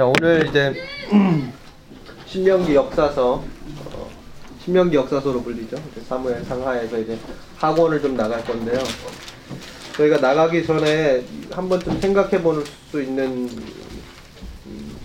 [0.00, 0.74] 자 오늘 이제
[2.24, 4.10] 신명기 역사서 어,
[4.64, 5.76] 신명기 역사서로 불리죠.
[6.08, 7.18] 사무엘 상하에서 이제
[7.58, 8.78] 학원을 좀 나갈 건데요.
[9.98, 13.46] 저희가 나가기 전에 한 번쯤 생각해 볼 수 있는
[14.66, 14.96] 음,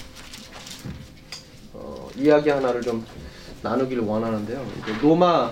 [1.73, 3.05] 어, 이야기 하나를 좀
[3.63, 4.65] 나누기를 원하는데요.
[5.01, 5.51] 로마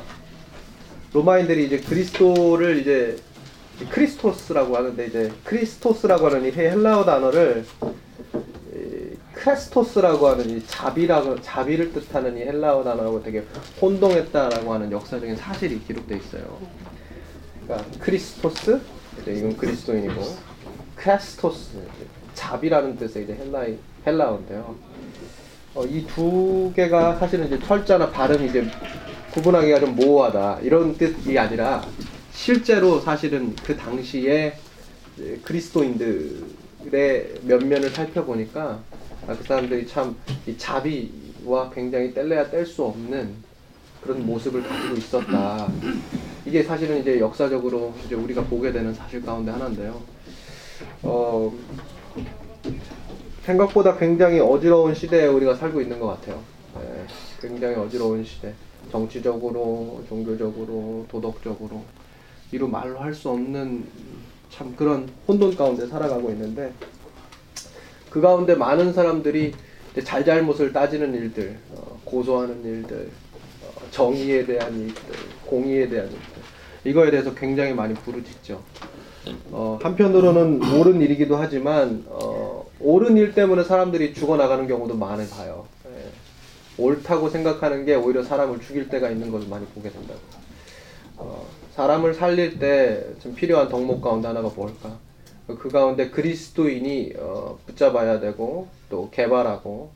[1.12, 3.18] 로마인들이 이제 그리스도를 이제
[3.90, 8.53] 크리스토스라고 하는데 이제 크리스토스라고 하는 이 헬라어 단어를 이
[9.44, 13.44] χρηστός라고 하는 이 자비라고 자비를 뜻하는 이 헬라어 단어하고 되게
[13.82, 16.60] 혼동했다라고 하는 역사적인 사실이 기록돼 있어요.
[17.66, 18.80] 그러니까 Χριστός
[19.22, 20.22] 이제 이건 그리스도인이고
[20.96, 21.78] χρηστός
[22.34, 24.76] 자비라는 뜻의 이제 헬라이 헬라어인데요.
[25.76, 28.66] 어, 이 두 개가 사실은 이제 철자나 발음이 이제
[29.34, 31.84] 구분하기가 좀 모호하다 이런 뜻이 아니라
[32.32, 34.56] 실제로 사실은 그 당시에
[35.44, 36.44] 그리스도인들의
[37.44, 38.80] 면면을 살펴보니까
[39.28, 43.34] 아, 그 사람들이 참 이 자비와 굉장히 뗄래야 뗄 수 없는
[44.02, 45.72] 그런 모습을 가지고 있었다.
[46.46, 50.02] 이게 사실은 이제 역사적으로 이제 우리가 보게 되는 사실 가운데 하나인데요.
[51.04, 51.54] 어,
[53.46, 56.42] 생각보다 굉장히 어지러운 시대에 우리가 살고 있는 것 같아요.
[56.76, 57.06] 네,
[57.42, 58.54] 굉장히 어지러운 시대.
[58.92, 61.84] 정치적으로, 종교적으로, 도덕적으로
[62.52, 63.86] 이루 말로 할 수 없는
[64.50, 66.74] 참 그런 혼돈 가운데 살아가고 있는데
[68.14, 69.56] 그 가운데 많은 사람들이
[70.04, 73.10] 잘잘못을 따지는 일들, 어, 고소하는 일들,
[73.64, 75.02] 어, 정의에 대한 일들,
[75.48, 76.20] 공의에 대한 일들
[76.86, 78.62] 이거에 대해서 굉장히 많이 부르짖죠.
[79.50, 85.66] 어, 한편으로는 옳은 일이기도 하지만 어, 옳은 일 때문에 사람들이 죽어나가는 경우도 많이 봐요.
[85.88, 86.84] 예.
[86.84, 90.20] 옳다고 생각하는 게 오히려 사람을 죽일 때가 있는 것을 많이 보게 된다고.
[91.18, 95.00] 어, 사람을 살릴 때 좀 필요한 덕목 가운데 하나가 뭘까?
[95.48, 99.92] 그 가운데 그리스도인이 어, 붙잡아야 되고 또 개발하고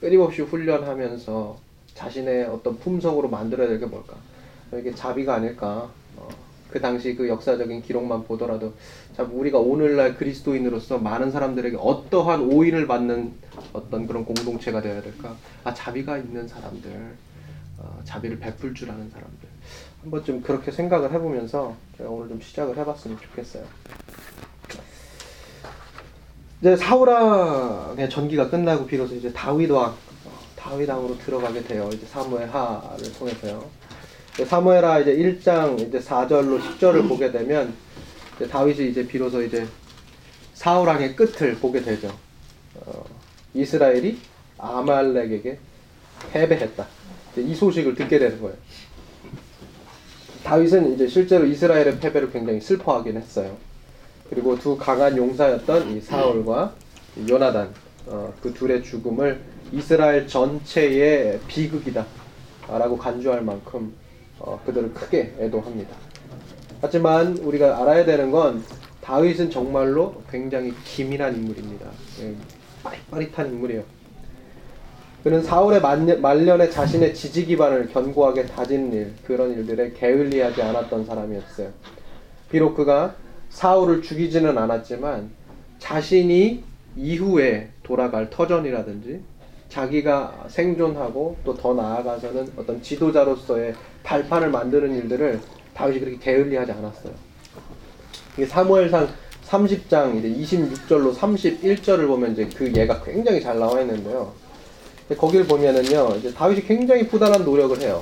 [0.00, 1.58] 끊임없이 훈련하면서
[1.94, 4.16] 자신의 어떤 품성으로 만들어야 될 게 뭘까?
[4.74, 5.90] 이게 자비가 아닐까?
[6.16, 6.28] 어,
[6.70, 8.72] 그 당시 그 역사적인 기록만 보더라도
[9.16, 13.32] 참 우리가 오늘날 그리스도인으로서 많은 사람들에게 어떠한 오인을 받는
[13.72, 15.36] 어떤 그런 공동체가 되어야 될까?
[15.64, 16.90] 아 자비가 있는 사람들,
[17.78, 19.48] 어, 자비를 베풀 줄 아는 사람들.
[20.02, 23.64] 한번 좀 그렇게 생각을 해보면서 제가 오늘 좀 시작을 해봤으면 좋겠어요.
[26.60, 29.94] 이제 사우랑의 전기가 끝나고 비로소 이제 다윗 왕,
[30.56, 31.88] 다윗 왕으로 들어가게 돼요.
[31.92, 33.64] 이제 사무엘하를 통해서요.
[34.46, 37.72] 사무엘하 이제 1장 이제 4절로 10절을 보게 되면
[38.36, 39.66] 이제 다윗이 이제 비로소 이제
[40.52, 42.14] 사우랑의 끝을 보게 되죠.
[42.74, 43.04] 어,
[43.54, 44.18] 이스라엘이
[44.58, 45.58] 아말렉에게
[46.32, 46.86] 패배했다.
[47.38, 48.56] 이 소식을 듣게 되는 거예요.
[50.44, 53.56] 다윗은 이제 실제로 이스라엘의 패배를 굉장히 슬퍼하긴 했어요.
[54.30, 56.72] 그리고 두 강한 용사였던 이 사울과
[57.28, 57.74] 요나단
[58.06, 59.40] 어, 그 둘의 죽음을
[59.72, 63.92] 이스라엘 전체의 비극이다라고 간주할 만큼
[64.38, 65.94] 어, 그들을 크게 애도합니다.
[66.80, 68.62] 하지만 우리가 알아야 되는 건
[69.02, 71.86] 다윗은 정말로 굉장히 기민한 인물입니다.
[72.22, 72.34] 예,
[72.84, 73.82] 빠릿빠릿한 인물이에요.
[75.24, 81.68] 그는 사울의 말년에 자신의 지지 기반을 견고하게 다진 일, 그런 일들에 게을리하지 않았던 사람이었어요.
[82.50, 83.14] 비록 그가
[83.50, 85.30] 사울을 죽이지는 않았지만
[85.78, 86.64] 자신이
[86.96, 89.20] 이후에 돌아갈 터전이라든지
[89.68, 95.40] 자기가 생존하고 또 더 나아가서는 어떤 지도자로서의 발판을 만드는 일들을
[95.74, 97.12] 다윗이 그렇게 게을리하지 않았어요.
[98.36, 99.08] 이게 사무엘상
[99.46, 104.32] 30장 이제 26절로 31절을 보면 이제 그 예가 굉장히 잘 나와 있는데요.
[105.16, 108.00] 거기를 보면은요, 이제 다윗이 굉장히 부단한 노력을 해요.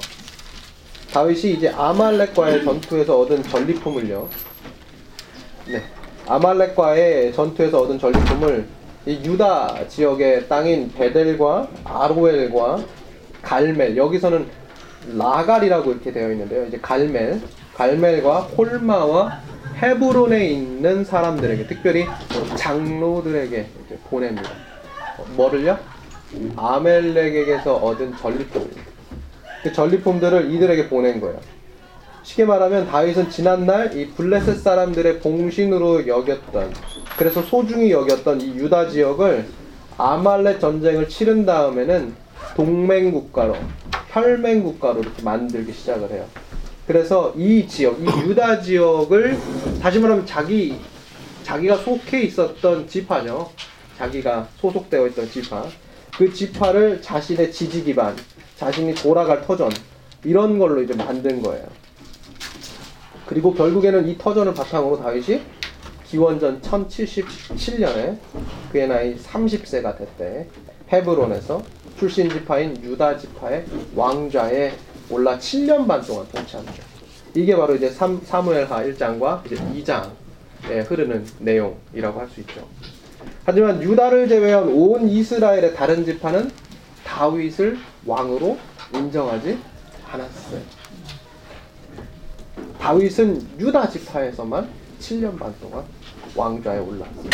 [1.10, 4.28] 다윗이 이제 아말렉과의 전투에서 얻은 전리품을요,
[5.70, 5.82] 네.
[6.26, 8.66] 아말렉과의 전투에서 얻은 전리품을
[9.04, 12.84] 이 유다 지역의 땅인 베델과 아로엘과
[13.42, 14.46] 갈멜 여기서는
[15.16, 16.66] 라갈이라고 이렇게 되어 있는데요.
[16.66, 17.40] 이제 갈멜,
[17.74, 19.40] 갈멜과 홀마와
[19.80, 22.06] 헤브론에 있는 사람들에게 특별히
[22.56, 23.66] 장로들에게
[24.10, 24.50] 보냅니다.
[25.36, 25.78] 뭐를요?
[26.56, 28.82] 아멜렉에게서 얻은 전리품입니다.
[29.62, 31.40] 그 전리품들을 이들에게 보낸 거예요.
[32.28, 36.74] 쉽게 말하면 다윗은 지난날 이 블레셋 사람들의 봉신으로 여겼던
[37.16, 39.46] 그래서 소중히 여겼던 이 유다 지역을
[39.96, 42.14] 아말렉 전쟁을 치른 다음에는
[42.54, 43.56] 동맹 국가로
[44.10, 46.26] 혈맹 국가로 이렇게 만들기 시작을 해요.
[46.86, 49.38] 그래서 이 지역, 이 유다 지역을
[49.80, 50.76] 다시 말하면 자기
[51.44, 53.50] 자기가 속해 있었던 지파죠.
[53.96, 55.64] 자기가 소속되어 있던 지파.
[56.16, 58.14] 그 지파를 자신의 지지 기반,
[58.56, 59.70] 자신이 돌아갈 터전
[60.24, 61.87] 이런 걸로 이제 만든 거예요.
[63.28, 65.42] 그리고 결국에는 이 터전을 바탕으로 다윗이
[66.06, 68.16] 기원전 1077년에
[68.72, 70.46] 그의 나이 30세가 됐대.
[70.90, 71.62] 헤브론에서
[71.98, 74.72] 출신 지파인 유다 지파의 왕좌에
[75.10, 76.82] 올라 7년 반 동안 통치합니다.
[77.34, 82.66] 이게 바로 이제 사무엘하 1장과 이제 2장에 흐르는 내용이라고 할 수 있죠.
[83.44, 86.50] 하지만 유다를 제외한 온 이스라엘의 다른 지파는
[87.04, 87.76] 다윗을
[88.06, 88.56] 왕으로
[88.94, 89.58] 인정하지
[90.10, 90.77] 않았어요.
[92.80, 94.68] 다윗은 유다 지파에서만
[95.00, 95.84] 7년 반 동안
[96.34, 97.30] 왕좌에 올랐어요.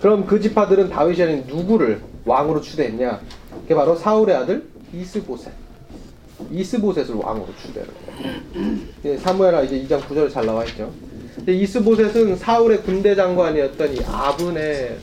[0.00, 3.20] 그럼 그 지파들은 다윗이 아닌 누구를 왕으로 추대했냐?
[3.62, 5.52] 그게 바로 사울의 아들 이스보셋.
[6.50, 7.88] 이스보셋을 왕으로 추대를
[9.04, 9.18] 해요.
[9.18, 10.92] 사무엘하 이제 2장 9절에 잘 나와 있죠.
[11.46, 14.98] 이스보셋은 사울의 군대 장관이었던 이 아브넬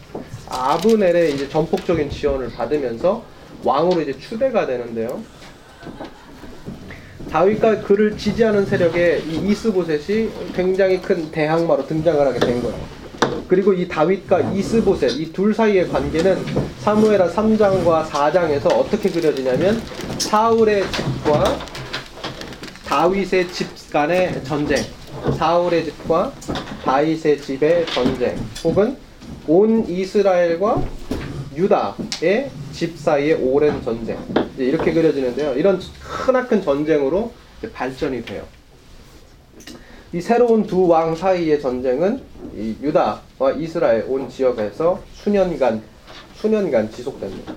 [0.49, 3.23] 아브넬의 이제 전폭적인 지원을 받으면서
[3.63, 5.21] 왕으로 이제 추대가 되는데요.
[7.31, 12.77] 다윗과 그를 지지하는 세력의 이 이스보셋이 굉장히 큰 대항마로 등장을 하게 된 거예요.
[13.47, 16.37] 그리고 이 다윗과 이스보셋 이 둘 사이의 관계는
[16.79, 19.81] 사무엘하 3장과 4장에서 어떻게 그려지냐면
[20.17, 21.57] 사울의 집과
[22.85, 24.83] 다윗의 집 간의 전쟁,
[25.37, 26.31] 사울의 집과
[26.83, 28.97] 다윗의 집의 전쟁, 혹은
[29.47, 30.83] 온 이스라엘과
[31.55, 34.17] 유다의 집 사이의 오랜 전쟁
[34.57, 35.53] 이렇게 그려지는데요.
[35.53, 35.79] 이런
[36.25, 37.31] 크나큰 전쟁으로
[37.73, 38.43] 발전이 돼요.
[40.11, 42.21] 이 새로운 두 왕 사이의 전쟁은
[42.81, 45.81] 유다와 이스라엘 온 지역에서 수년간
[46.35, 47.53] 수년간 지속됩니다.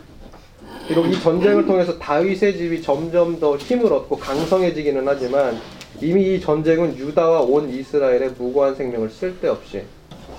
[0.86, 5.58] 비록 이 전쟁을 통해서 다윗의 집이 점점 더 힘을 얻고 강성해지기는 하지만
[6.00, 9.82] 이미 이 전쟁은 유다와 온 이스라엘의 무고한 생명을 쓸데없이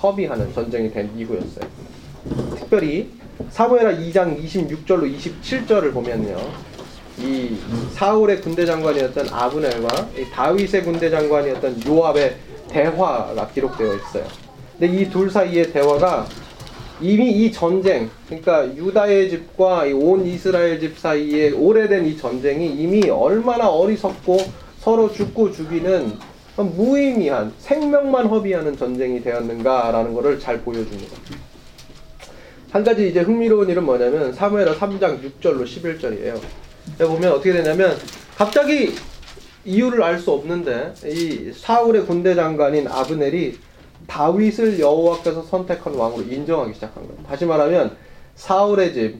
[0.01, 1.67] 허비하는 전쟁이 된 이후였어요.
[2.55, 3.09] 특별히
[3.49, 6.37] 사무엘하 2장 26절로 27절을 보면요.
[7.19, 7.57] 이
[7.93, 9.87] 사울의 군대 장관이었던 아브넬과
[10.33, 12.35] 다윗의 군대 장관이었던 요압의
[12.69, 14.25] 대화가 기록되어 있어요.
[14.77, 16.27] 근데 이 둘 사이의 대화가
[17.01, 23.69] 이미 이 전쟁, 그러니까 유다의 집과 온 이스라엘 집 사이에 오래된 이 전쟁이 이미 얼마나
[23.69, 24.37] 어리석고
[24.79, 26.13] 서로 죽고 죽이는
[26.57, 31.15] 무의미한 생명만 허비하는 전쟁이 되었는가라는 것을 잘 보여줍니다.
[32.71, 36.39] 한 가지 이제 흥미로운 일은 뭐냐면 사무엘하 3장 6절로 11절이에요.
[36.99, 37.97] 보면 어떻게 되냐면
[38.37, 38.93] 갑자기
[39.65, 43.57] 이유를 알 수 없는데 이 사울의 군대 장관인 아브넬이
[44.07, 47.23] 다윗을 여호와께서 선택한 왕으로 인정하기 시작한 거예요.
[47.27, 47.97] 다시 말하면
[48.35, 49.15] 사울의 집,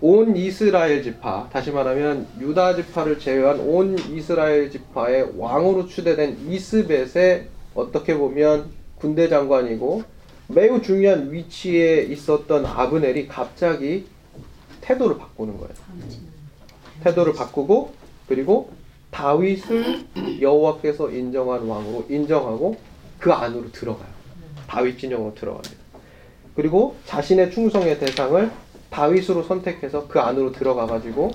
[0.00, 8.16] 온 이스라엘 지파, 다시 말하면 유다 지파를 제외한 온 이스라엘 지파의 왕으로 추대된 이스벳의 어떻게
[8.16, 10.17] 보면 군대 장관이고
[10.48, 14.06] 매우 중요한 위치에 있었던 아브넬이 갑자기
[14.80, 15.74] 태도를 바꾸는 거예요.
[17.04, 17.92] 태도를 바꾸고
[18.26, 18.70] 그리고
[19.10, 20.06] 다윗을
[20.40, 22.76] 여호와께서 인정한 왕으로 인정하고
[23.18, 24.08] 그 안으로 들어가요.
[24.66, 25.76] 다윗 진영으로 들어갑니다.
[26.54, 28.50] 그리고 자신의 충성의 대상을
[28.90, 31.32] 다윗으로 선택해서 그 안으로 들어가 가지고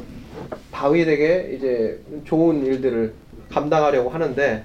[0.72, 3.14] 다윗에게 이제 좋은 일들을
[3.50, 4.64] 감당하려고 하는데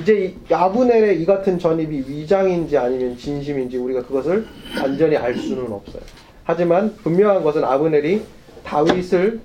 [0.00, 4.46] 이제 야브넬의 이 같은 전입이 위장인지 아니면 진심인지 우리가 그것을
[4.80, 6.02] 완전히 알 수는 없어요.
[6.44, 8.22] 하지만 분명한 것은 아브넬이
[8.64, 9.40] 다윗을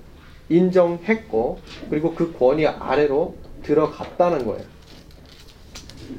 [0.48, 1.58] 인정했고
[1.90, 4.62] 그리고 그 권위 아래로 들어갔다는 거예요.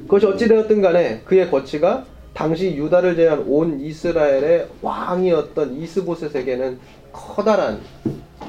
[0.02, 2.04] 그것이 어찌되었든 간에 그의 거치가
[2.34, 6.78] 당시 유다를 제한 온 이스라엘의 왕이었던 이스보셋에게는
[7.12, 7.80] 커다란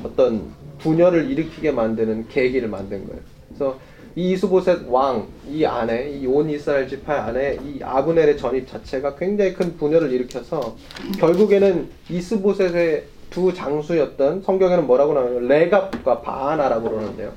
[0.03, 3.21] 어떤 분열을 일으키게 만드는 계기를 만든 거예요.
[3.47, 3.79] 그래서
[4.17, 9.53] 이 이스보셋 왕 이 안에 이 온 이스라엘 지파 안에 이 아브넬의 전입 자체가 굉장히
[9.53, 10.75] 큰 분열을 일으켜서
[11.19, 17.31] 결국에는 이스보셋의 두 장수였던 성경에는 뭐라고 나오냐면 레갑과 바하나라고 그러는데요.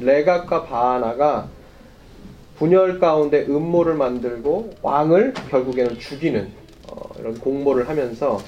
[0.00, 1.48] 레갑과 바하나가
[2.58, 6.48] 분열 가운데 음모를 만들고 왕을 결국에는 죽이는
[6.90, 8.38] 어, 이런 공모를 하면서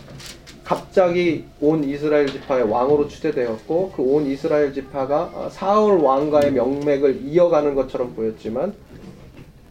[0.71, 7.75] 갑자기 온 이스라엘 지파의 왕으로 추대되었고 그 온 이스라엘 지파가 어, 사울 왕가의 명맥을 이어가는
[7.75, 8.73] 것처럼 보였지만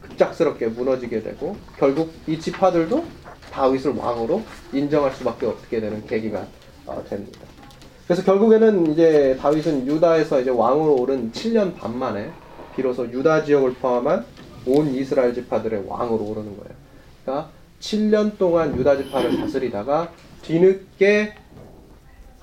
[0.02, 3.02] 급작스럽게 무너지게 되고 결국 이 지파들도
[3.50, 4.42] 다윗을 왕으로
[4.74, 6.46] 인정할 수밖에 없게 되는 계기가
[6.86, 7.40] 어, 됩니다.
[8.06, 12.30] 그래서 결국에는 이제 다윗은 유다에서 이제 왕으로 오른 7년 반 만에
[12.76, 14.26] 비로소 유다 지역을 포함한
[14.66, 16.76] 온 이스라엘 지파들의 왕으로 오르는 거예요.
[17.24, 21.34] 그러니까 7년 동안 유다 지파를 다스리다가 뒤늦게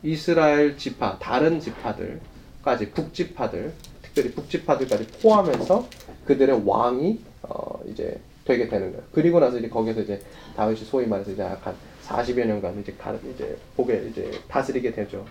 [0.03, 5.89] 이스라엘 지파, 다른 지파들까지 북지파들, 특별히 북지파들까지 포함해서
[6.25, 9.05] 그들의 왕이 어 이제 되게 되는 거예요.
[9.13, 10.21] 그리고 나서 이제 거기서 이제
[10.57, 11.75] 다윗이 소위 말해서 이제 약간
[12.07, 15.25] 40여 년간 이제 가, 이제 복에 이제 다스리게 되죠.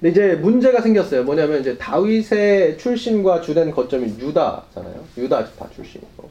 [0.00, 1.24] 근데 이제 문제가 생겼어요.
[1.24, 5.04] 뭐냐면 이제 다윗의 출신과 주된 거점이 유다잖아요.
[5.18, 6.30] 유다 지파 출신이고.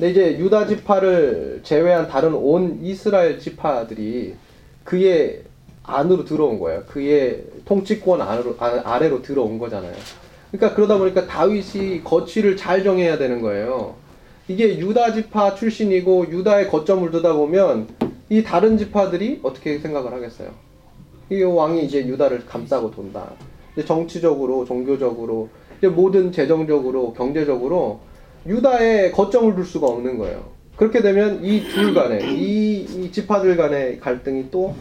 [0.00, 4.34] 근데 이제 유다 지파를 제외한 다른 온 이스라엘 지파들이
[4.82, 5.42] 그의
[5.82, 6.84] 안으로 들어온 거예요.
[6.86, 9.92] 그의 통치권 안으로, 아래로 들어온 거잖아요.
[10.50, 13.94] 그러니까 그러다 보니까 다윗이 거취를 잘 정해야 되는 거예요.
[14.48, 17.88] 이게 유다 지파 출신이고 유다의 거점을 두다 보면
[18.30, 20.48] 이 다른 지파들이 어떻게 생각을 하겠어요?
[21.30, 23.32] 이 왕이 이제 유다를 감싸고 돈다.
[23.84, 25.50] 정치적으로, 종교적으로,
[25.94, 28.00] 모든 재정적으로, 경제적으로
[28.46, 30.50] 유다에 거점을 둘 수가 없는 거예요.
[30.76, 34.74] 그렇게 되면 이 둘 간에, 이, 이 지파들 간의 갈등이 또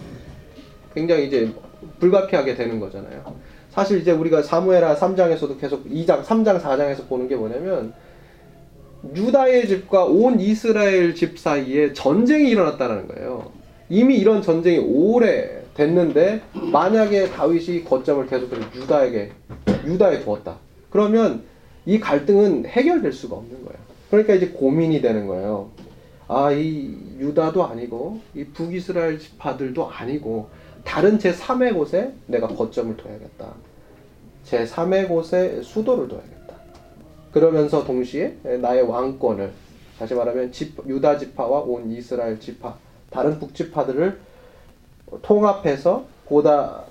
[0.95, 1.51] 굉장히 이제
[1.99, 3.35] 불가피하게 되는 거잖아요.
[3.71, 7.93] 사실 이제 우리가 사무엘하 3장에서도 계속 2장, 3장, 4장에서 보는 게 뭐냐면
[9.15, 13.51] 유다의 집과 온 이스라엘 집 사이에 전쟁이 일어났다는 거예요.
[13.89, 19.31] 이미 이런 전쟁이 오래 됐는데 만약에 다윗이 거점을 계속해서 유다에게
[19.85, 20.57] 유다에 두었다.
[20.89, 21.43] 그러면
[21.89, 23.79] 이 갈등은 해결될 수가 없는 거예요.
[24.11, 25.71] 그러니까 이제 고민이 되는 거예요.
[26.27, 30.49] 아, 이 유다도 아니고 이 북이스라엘 지파들도 아니고
[30.83, 33.53] 다른 제 3의 곳에 내가 거점을 둬야겠다.
[34.43, 36.53] 제 3의 곳에 수도를 둬야겠다.
[37.31, 39.51] 그러면서 동시에 나의 왕권을
[39.97, 42.75] 다시 말하면 집, 유다 지파와 온 이스라엘 지파
[43.09, 44.19] 다른 북지파들을
[45.23, 46.83] 통합해서 보다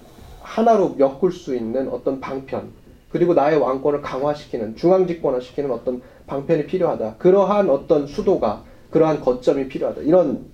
[0.42, 2.72] 하나로 엮을 수 있는 어떤 방편
[3.10, 7.16] 그리고 나의 왕권을 강화시키는 중앙 집권화시키는 어떤 방편이 필요하다.
[7.18, 10.02] 그러한 어떤 수도가 그러한 거점이 필요하다.
[10.02, 10.44] 이런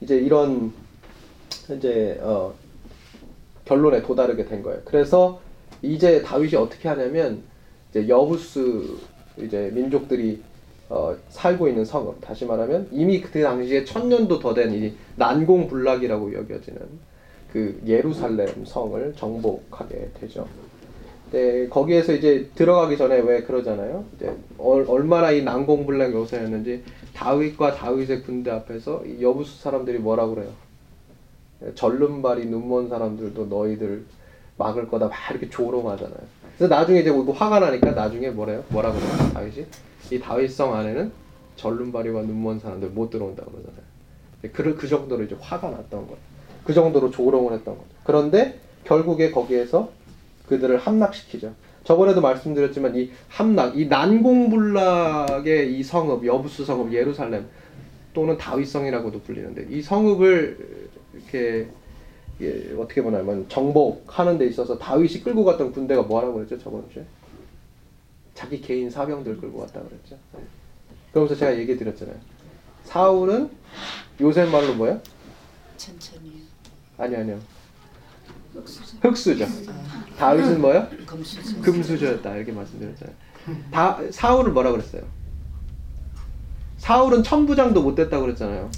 [0.00, 0.72] 이제 이런
[1.76, 2.54] 이제 어,
[3.64, 4.80] 결론에 도달하게 된 거예요.
[4.84, 5.40] 그래서
[5.82, 7.42] 이제 다윗이 어떻게 하냐면
[7.90, 8.96] 이제 여부스
[9.38, 10.42] 이제 민족들이
[10.88, 16.34] 어, 살고 있는 성읍 다시 말하면 이미 그 당시에 천 년도 더 된 이 난공불락이라고
[16.34, 16.80] 여겨지는
[17.52, 20.46] 그 예루살렘 성을 정복하게 되죠.
[21.32, 24.04] 네, 거기에서 이제 들어가기 전에 왜 그러잖아요.
[24.16, 26.84] 이제 얼, 얼마나 이 난공불락 요새였는지
[27.14, 30.50] 다윗과 다윗의 군대 앞에서 여부수 사람들이 뭐라고 그래요.
[31.74, 34.04] 절름발이 눈먼 사람들도 너희들
[34.58, 36.18] 막을 거다 막 이렇게 조롱하잖아요.
[36.58, 38.62] 그래서 나중에 이제 뭐 화가 나니까 나중에 뭐래요?
[38.68, 39.08] 뭐라 그래요?
[39.32, 39.66] 다윗이
[40.10, 41.12] 이 다윗성 안에는
[41.56, 43.82] 절름발이와 눈먼 사람들 못 들어온다 그러잖아요.
[44.52, 46.18] 그, 그 정도로 이제 화가 났던 거예요.
[46.64, 47.88] 그 정도로 조롱을 했던 거죠.
[48.04, 49.90] 그런데 결국에 거기에서
[50.52, 51.54] 그들을 함락시키죠.
[51.84, 57.46] 저번에도 말씀드렸지만 이 함락, 이 난공불락의 이 성읍, 여부스 성읍, 예루살렘
[58.12, 61.68] 또는 다윗성이라고도 불리는데 이 성읍을 이렇게
[62.40, 67.04] 예, 어떻게 보냐면 정복하는 데 있어서 다윗이 끌고 갔던 군대가 뭐라고 그랬죠 저번 주에?
[68.34, 70.16] 자기 개인 사병들 끌고 갔다 그랬죠.
[70.34, 70.40] 네.
[71.12, 72.16] 그러면서 제가 얘기 드렸잖아요.
[72.84, 73.50] 사울은
[74.20, 75.00] 요새 말로 뭐야?
[75.76, 76.42] 천천히.
[76.98, 77.38] 아니 아니요.
[79.00, 79.46] 흑수저.
[80.18, 80.62] 다윗은?
[81.06, 81.60] 금수저.
[81.62, 83.16] 금수저였다 이렇게 말씀드렸잖아요.
[83.70, 85.02] 다 사울은 뭐라 그랬어요?
[86.78, 88.70] 사울은 천부장도 못 됐다고 그랬잖아요.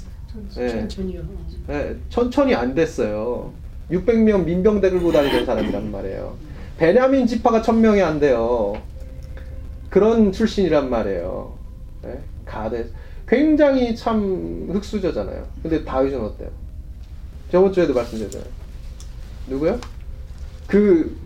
[0.57, 0.69] 네.
[0.69, 1.23] 천천히요.
[1.67, 3.53] 네, 천천히 안 됐어요.
[3.91, 6.37] 600명 민병대 끌고 다니던 사람이란 말이에요.
[6.79, 8.81] 베냐민 지파가 1000명이 안 돼요.
[9.91, 11.57] 그런 출신이란 말이에요.
[12.03, 12.19] 네?
[12.45, 12.89] 가데
[13.29, 15.47] 굉장히 참 흑수저잖아요.
[15.63, 16.51] 근데 다윗은 어때요?
[17.51, 18.51] 저번 주에도 말씀드렸잖아요.
[19.47, 19.79] 누구요?
[20.67, 21.17] 그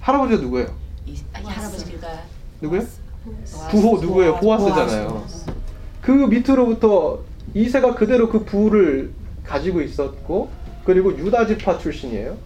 [0.00, 0.68] 할아버지가 누구예요?
[1.06, 2.08] 이, 아니, 할아버지가
[2.60, 2.82] 누구요?
[3.70, 4.36] 부호 누구예요?
[4.36, 5.26] 보아스잖아요.
[6.00, 7.20] 그 밑으로부터
[7.54, 9.12] 이세가 그대로 그 부를
[9.44, 10.50] 가지고 있었고
[10.84, 12.36] 그리고 유다 지파 출신이에요.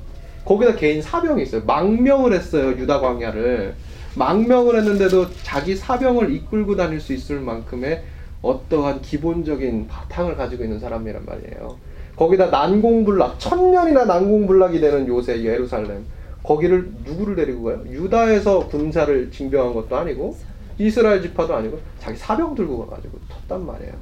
[0.45, 1.63] 거기다 개인 사병이 있어요.
[1.65, 2.71] 망명을 했어요.
[2.71, 3.75] 유다 광야를.
[4.17, 8.03] 망명을 했는데도 자기 사병을 이끌고 다닐 수 있을 만큼의
[8.43, 11.77] 어떠한 기본적인 바탕을 가지고 있는 사람이란 말이에요.
[12.17, 16.05] 거기다 난공불락, 천년이나 난공불락이 되는 요새 예루살렘.
[16.43, 17.83] 거기를 누구를 데리고 가요?
[17.91, 20.37] 유다에서 군사를 징병한 것도 아니고
[20.79, 23.19] 이스라엘 지파도 아니고 자기 사병 들고 가가지고
[23.49, 23.93] 텄단 말이에요.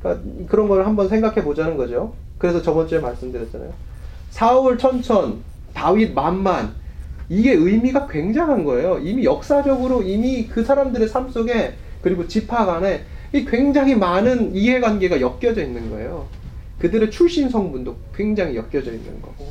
[0.00, 2.14] 그러니까 그런 걸 한번 생각해 보자는 거죠.
[2.38, 3.72] 그래서 저번 주에 말씀드렸잖아요.
[4.30, 5.42] 사울 천천,
[5.74, 6.72] 다윗 만만
[7.28, 8.98] 이게 의미가 굉장한 거예요.
[8.98, 15.62] 이미 역사적으로 이미 그 사람들의 삶 속에 그리고 지파 간에 이 굉장히 많은 이해관계가 엮여져
[15.62, 16.26] 있는 거예요.
[16.84, 19.46] 그들의 출신 성분도 굉장히 엮여져 있는 거고.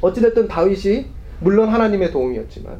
[0.00, 1.04] 어찌됐든 다윗이
[1.40, 2.78] 물론 하나님의 도움이었지만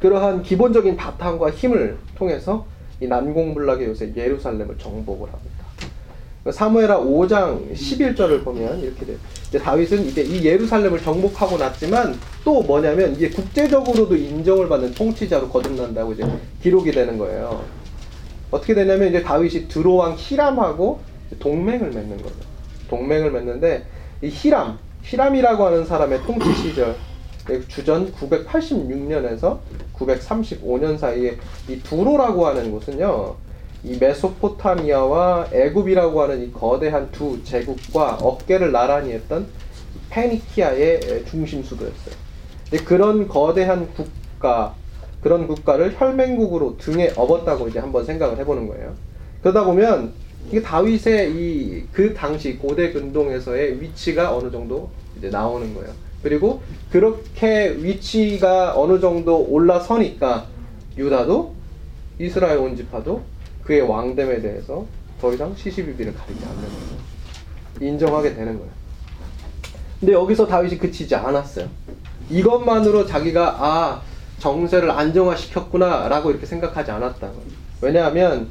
[0.00, 2.64] 그러한 기본적인 바탕과 힘을 통해서
[2.98, 6.50] 이 난공불락의 요새 예루살렘을 정복을 합니다.
[6.50, 9.18] 사무엘하 5장 11절을 보면 이렇게 돼요.
[9.48, 16.14] 이제 다윗은 이제 이 예루살렘을 정복하고 났지만 또 뭐냐면 이게 국제적으로도 인정을 받는 통치자로 거듭난다고
[16.14, 16.24] 이제
[16.62, 17.64] 기록이 되는 거예요.
[18.50, 21.00] 어떻게 되냐면 이제 다윗이 드로왕 히람하고
[21.38, 22.51] 동맹을 맺는 거예요.
[22.92, 23.84] 동맹을 맺는데
[24.20, 26.94] 이 히람, 히람이라고 하는 사람의 통치 시절
[27.66, 29.58] 주전 986년에서
[29.96, 33.34] 935년 사이에 이 두로라고 하는 곳은요.
[33.84, 39.48] 이 메소포타미아와 애굽이라고 하는 이 거대한 두 제국과 어깨를 나란히 했던
[40.10, 42.14] 페니키아의 중심 수도였어요.
[42.84, 44.76] 그런 거대한 국가,
[45.20, 48.94] 그런 국가를 혈맹국으로 등에 업었다고 이제 한번 생각을 해보는 거예요.
[49.42, 50.12] 그러다 보면
[50.52, 55.92] 이게 다윗의 이 그 당시 고대 근동에서의 위치가 어느 정도 이제 나오는 거예요.
[56.22, 60.46] 그리고 그렇게 위치가 어느 정도 올라서니까
[60.96, 61.54] 유다도
[62.18, 63.22] 이스라엘 온 지파도
[63.64, 64.86] 그의 왕됨에 대해서
[65.20, 67.90] 더 이상 시시비비를 가리지 않는 거예요.
[67.92, 68.70] 인정하게 되는 거예요.
[70.00, 71.68] 근데 여기서 다윗이 그치지 않았어요.
[72.30, 74.02] 이것만으로 자기가 아
[74.38, 77.42] 정세를 안정화시켰구나라고 이렇게 생각하지 않았다고.
[77.80, 78.48] 왜냐하면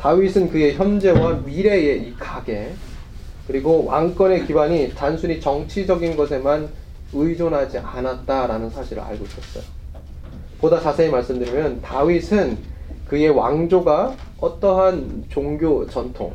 [0.00, 2.72] 다윗은 그의 현재와 미래의 이 가계
[3.46, 6.70] 그리고 왕권의 기반이 단순히 정치적인 것에만
[7.12, 9.64] 의존하지 않았다라는 사실을 알고 있었어요.
[10.58, 12.56] 보다 자세히 말씀드리면 다윗은
[13.08, 16.32] 그의 왕조가 어떠한 종교 전통,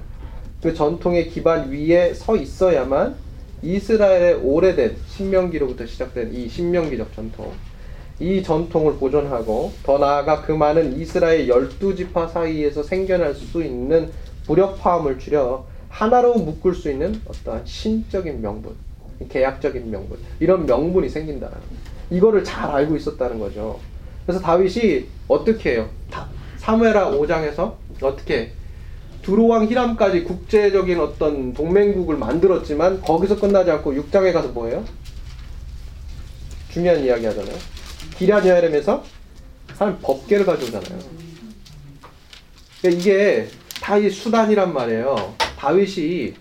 [0.61, 3.15] 그 전통의 기반 위에 서 있어야만
[3.63, 7.51] 이스라엘의 오래된 신명기로부터 시작된 이 신명기적 전통,
[8.19, 14.09] 이 전통을 보존하고 더 나아가 그 많은 이스라엘 열두 지파 사이에서 생겨날 수 있는
[14.45, 18.75] 불협화음을 줄여 하나로 묶을 수 있는 어떠한 신적인 명분,
[19.29, 21.57] 계약적인 명분 이런 명분이 생긴다는
[22.09, 23.79] 이거를 잘 알고 있었다는 거죠.
[24.25, 25.89] 그래서 다윗이 어떻게 해요?
[26.57, 28.51] 사무엘하 5장에서 어떻게
[29.21, 34.83] 두로왕 히람까지 국제적인 어떤 동맹국을 만들었지만 거기서 끝나지 않고 6장에 가서 뭐예요?
[36.69, 37.55] 중요한 이야기 하잖아요.
[38.21, 39.03] 여름에서
[39.75, 40.99] 사람 법계를 가져오잖아요.
[42.81, 43.47] 그러니까 이게
[43.81, 45.35] 다윗 수단이란 말이에요.
[45.57, 46.33] 다윗이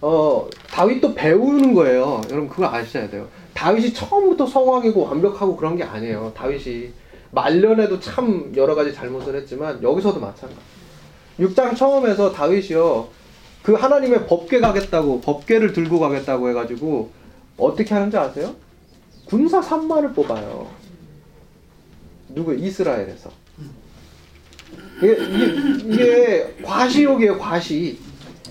[0.00, 2.20] 어 다윗도 배우는 거예요.
[2.30, 3.28] 여러분 그걸 아셔야 돼요.
[3.54, 6.32] 다윗이 처음부터 성왕이고 완벽하고 그런 게 아니에요.
[6.36, 6.92] 다윗이
[7.30, 10.60] 말년에도 참 여러 가지 잘못을 했지만 여기서도 마찬가지.
[11.40, 13.08] 6장 처음에서 다윗이요.
[13.62, 17.10] 그 하나님의 법궤 가겠다고 법궤를 들고 가겠다고 해 가지고
[17.56, 18.54] 어떻게 하는지 아세요?
[19.26, 20.68] 군사 3만을 뽑아요.
[22.28, 23.30] 누구 이스라엘에서.
[24.98, 27.98] 이게, 이게, 이게 과시욕이에요, 과시.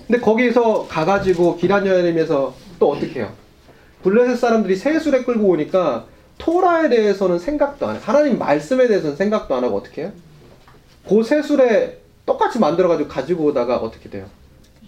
[0.06, 3.32] 근데 거기서 가가지고 기란여림에서 또 어떻게 해요?
[4.02, 6.06] 블레셋 사람들이 세술에 끌고 오니까
[6.38, 8.00] 토라에 대해서는 생각도 안 해.
[8.02, 10.12] 하나님 말씀에 대해서는 생각도 안 하고 어떻게 해요?
[11.08, 14.28] 그 세술에 똑같이 만들어가지고 가지고 오다가 어떻게 돼요?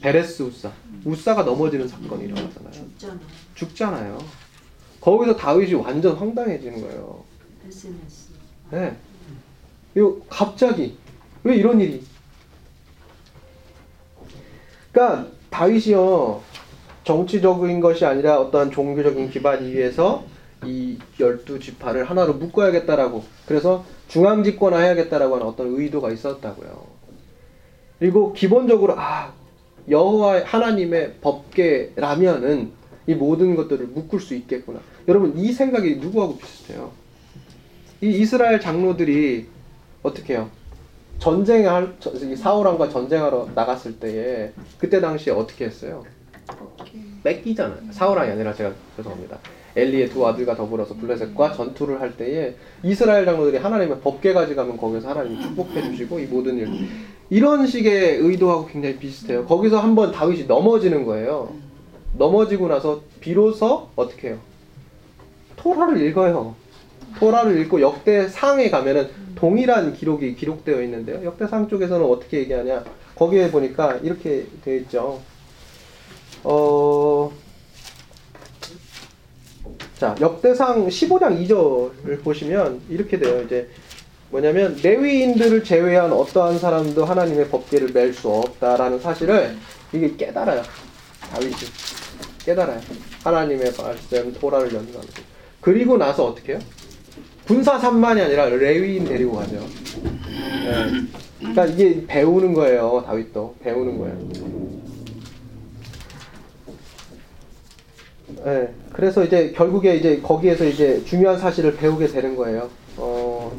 [0.01, 0.71] 베레스 우사.
[1.05, 2.73] 우사가 넘어지는 사건이 일어나잖아요.
[2.73, 3.19] 죽잖아.
[3.55, 4.19] 죽잖아요.
[5.07, 7.23] 거기서 다윗이 완전 황당해지는 거예요.
[8.73, 8.97] 네.
[9.95, 10.97] 이거 갑자기
[11.45, 12.03] 왜 이런 일이?
[14.91, 16.43] 그러니까 다윗이요
[17.05, 20.25] 정치적인 것이 아니라 어떠한 종교적인 기반 위에서
[20.65, 26.85] 이 열두 지파를 하나로 묶어야겠다라고 그래서 중앙 집권화해야겠다라고 하는 어떤 의도가 있었다고요.
[28.01, 29.33] 그리고 기본적으로 아
[29.89, 32.73] 여호와 하나님의 법계라면은
[33.07, 34.81] 이 모든 것들을 묶을 수 있겠구나.
[35.09, 36.91] 여러분 이 생각이 누구하고 비슷해요?
[38.01, 39.47] 이 이스라엘 장로들이
[40.03, 40.51] 어떻게 해요?
[41.19, 41.97] 전쟁할
[42.37, 46.05] 사울왕과 전쟁하러 나갔을 때에 그때 당시에 어떻게 했어요?
[47.23, 47.93] 뺏기잖아요.
[47.93, 49.39] 사울왕이 아니라 제가 죄송합니다.
[49.77, 55.43] 엘리의 두 아들과 더불어서 블레셋과 전투를 할 때에 이스라엘 장로들이 하나님의 법궤 가져가면 거기서 하나님이
[55.43, 56.69] 축복해 주시고 이 모든 일
[57.29, 59.45] 이런 식의 의도하고 굉장히 비슷해요.
[59.47, 61.66] 거기서 한번 다윗이 넘어지는 거예요.
[62.19, 64.39] 넘어지고 나서 비로소 어떻게 해요?
[65.57, 66.55] 토라를 읽어요.
[67.19, 71.25] 토라를 읽고 역대상에 가면은 동일한 기록이 기록되어 있는데요.
[71.25, 72.85] 역대상 쪽에서는 어떻게 얘기하냐?
[73.17, 75.21] 거기에 보니까 이렇게 되어 있죠.
[76.45, 77.33] 어,
[79.99, 83.43] 자, 역대상 15장 2절을 보시면 이렇게 돼요.
[83.43, 83.69] 이제
[84.31, 89.57] 뭐냐면 레위인들을 제외한 어떠한 사람도 하나님의 법계를 맬 수 없다라는 사실을
[89.93, 90.63] 이게 깨달아요.
[91.33, 91.55] 다윗이
[92.47, 92.81] 깨달아요.
[93.25, 95.23] 하나님의 말씀 토라를 연구하면서.
[95.61, 96.61] 그리고 나서 어떻게 해요?
[97.45, 99.57] 군사 3만이 아니라 레위인 데리고 가죠.
[99.57, 101.07] 네.
[101.41, 103.03] 그러니까 이게 배우는 거예요.
[103.05, 104.19] 다윗도 배우는 거예요.
[108.45, 108.75] 네.
[108.93, 112.71] 그래서 이제 결국에 이제 거기에서 이제 중요한 사실을 배우게 되는 거예요.
[112.97, 113.53] 어,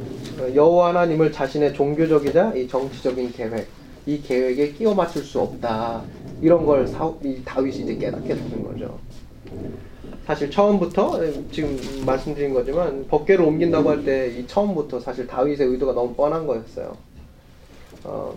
[0.56, 3.68] 여호와 하나님을 자신의 종교적이자 이 정치적인 계획,
[4.08, 6.02] 이 계획에 끼워 맞출 수 없다.
[6.42, 8.98] 이런 걸 사, 이 다윗이 이제 깨닫게 되는 거죠.
[10.26, 11.20] 사실 처음부터
[11.52, 16.98] 지금 말씀드린 거지만 법계를 옮긴다고 할 때 이 처음부터 사실 다윗의 의도가 너무 뻔한 거였어요.
[18.04, 18.36] 어,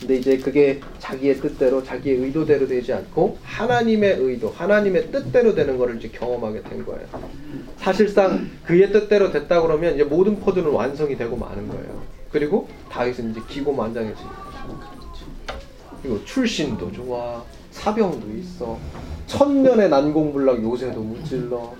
[0.00, 5.96] 근데 이제 그게 자기의 뜻대로 자기의 의도대로 되지 않고 하나님의 의도, 하나님의 뜻대로 되는 것을
[5.98, 7.06] 이제 경험하게 된 거예요.
[7.76, 12.02] 사실상 그의 뜻대로 됐다 그러면 이제 모든 포드는 완성이 되고 마는 거예요.
[12.32, 14.20] 그리고 다윗은 이제 기고만장해지.
[16.02, 18.76] 그리고 출신도 좋아, 사병도 있어,
[19.26, 21.74] 천년의 난공불락 요새도 무찔러,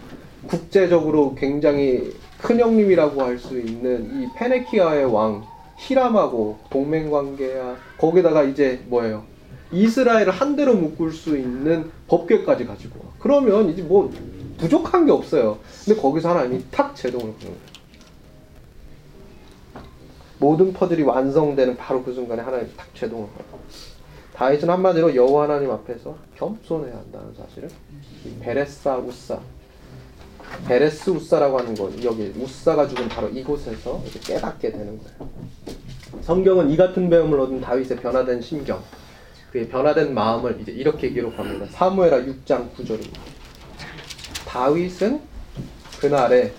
[0.46, 5.44] 국제적으로 굉장히 큰 형님이라고 할 수 있는 이 페네키아의 왕
[5.78, 7.76] 히람하고 동맹 관계야.
[7.98, 9.24] 거기다가 이제 뭐예요?
[9.72, 13.12] 이스라엘을 한 대로 묶을 수 있는 법궤까지 가지고 와.
[13.18, 14.12] 그러면 이제 뭐
[14.58, 15.58] 부족한 게 없어요.
[15.84, 17.72] 근데 거기서 하나님이 탁 제동을 거는 거예요.
[20.38, 23.62] 모든 퍼즐이 완성되는 바로 그 순간에 하나님이 탁 제동을 거예요.
[24.42, 27.68] 다윗은 한마디로 여호와 하나님 앞에서 겸손해야 한다는 사실을
[28.24, 29.38] 이 베레사 우사
[30.66, 35.30] 베레스 우사라고 하는 건 여기 우사가 죽은 바로 이곳에서 깨닫게 되는 거예요.
[36.22, 38.82] 성경은 이 같은 배움을 얻은 다윗의 변화된 심경,
[39.52, 41.66] 그의 변화된 마음을 이제 이렇게 기록합니다.
[41.66, 43.20] 사무엘하 6장 9절입니다.
[44.48, 45.20] 다윗은
[46.00, 46.52] 그날에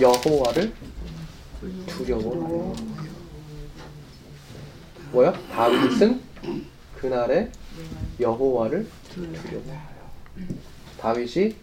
[0.00, 0.72] 여호와를
[1.88, 2.74] 두려워하여
[5.10, 5.32] 뭐야?
[5.50, 6.26] 다윗은
[6.96, 7.50] 그날에
[8.20, 9.96] 여호와를 두려워하여
[10.98, 11.54] 다윗이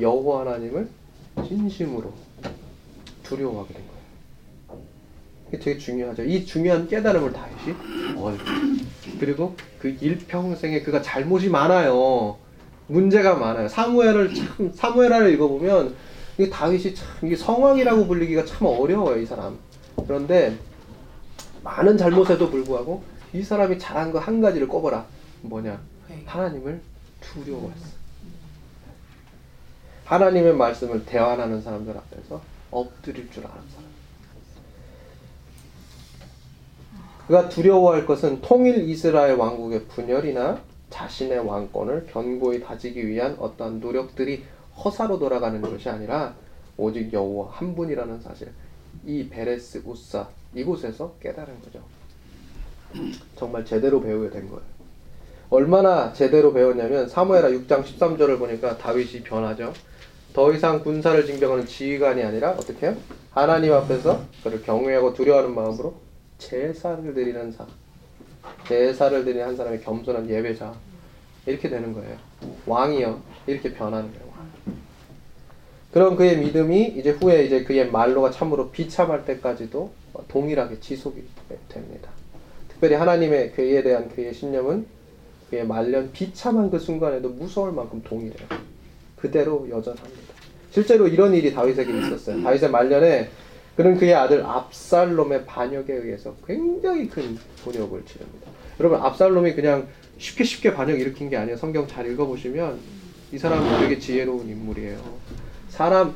[0.00, 0.88] 여호와 하나님을
[1.46, 2.12] 진심으로
[3.22, 4.82] 두려워하게 된 거예요.
[5.48, 6.24] 이게 되게 중요하죠.
[6.24, 8.38] 이 중요한 깨달음을 다윗이 얻
[9.18, 12.36] 그리고 그 일평생에 그가 잘못이 많아요.
[12.86, 13.68] 문제가 많아요.
[13.68, 15.94] 사무엘을 참 사무엘하를 읽어보면
[16.38, 19.58] 이 다윗이 참 이게 성왕이라고 불리기가 참 어려워요 이 사람.
[20.06, 20.56] 그런데
[21.62, 23.02] 많은 잘못에도 불구하고
[23.34, 25.04] 이 사람이 잘한 거 한 가지를 꼽아라.
[25.42, 25.80] 뭐냐?
[26.26, 26.80] 하나님을
[27.20, 27.86] 두려워했어.
[30.04, 33.84] 하나님의 말씀을 대환하는 사람들 앞에서 엎드릴 줄 아는 사람.
[37.26, 44.44] 그가 두려워할 것은 통일 이스라엘 왕국의 분열이나 자신의 왕권을 견고히 다지기 위한 어떠한 노력들이
[44.84, 46.34] 허사로 돌아가는 것이 아니라
[46.76, 48.52] 오직 여호와 한 분이라는 사실.
[49.06, 51.82] 이 베레스 우사 이곳에서 깨달은 거죠.
[53.36, 54.62] 정말 제대로 배우게 된 거예요.
[55.50, 59.72] 얼마나 제대로 배웠냐면 사무엘하 6장 13절을 보니까 다윗이 변하죠.
[60.32, 62.96] 더 이상 군사를 징병하는 지휘관이 아니라 어떻게 해요?
[63.30, 65.94] 하나님 앞에서 그를 경외하고 두려워하는 마음으로
[66.38, 67.66] 제사를 드리는 사.
[68.66, 70.74] 제사를 드리는 한 사람의 겸손한 예배자.
[71.46, 72.16] 이렇게 되는 거예요.
[72.66, 73.20] 왕이요.
[73.46, 74.32] 이렇게 변하는 거예요.
[74.36, 74.50] 왕.
[75.92, 79.92] 그런 그의 믿음이 이제 후에 이제 그의 말로가 참으로 비참할 때까지도
[80.28, 81.22] 동일하게 지속이
[81.68, 82.10] 됩니다.
[82.84, 84.84] 특별히 하나님의 그에 대한 그의 신념은
[85.48, 88.46] 그의 말년 비참한 그 순간에도 무서울 만큼 동일해요.
[89.16, 90.34] 그대로 여전합니다.
[90.70, 92.42] 실제로 이런 일이 다윗에게 있었어요.
[92.42, 93.30] 다윗의 말년에
[93.74, 98.50] 그는 그의 아들 압살롬의 반역에 의해서 굉장히 큰 곤욕을 치릅니다.
[98.78, 101.56] 여러분 압살롬이 그냥 쉽게 쉽게 반역 일으킨 게 아니에요.
[101.56, 102.78] 성경 잘 읽어보시면
[103.32, 104.98] 이 사람은 되게 지혜로운 인물이에요.
[105.70, 106.14] 사람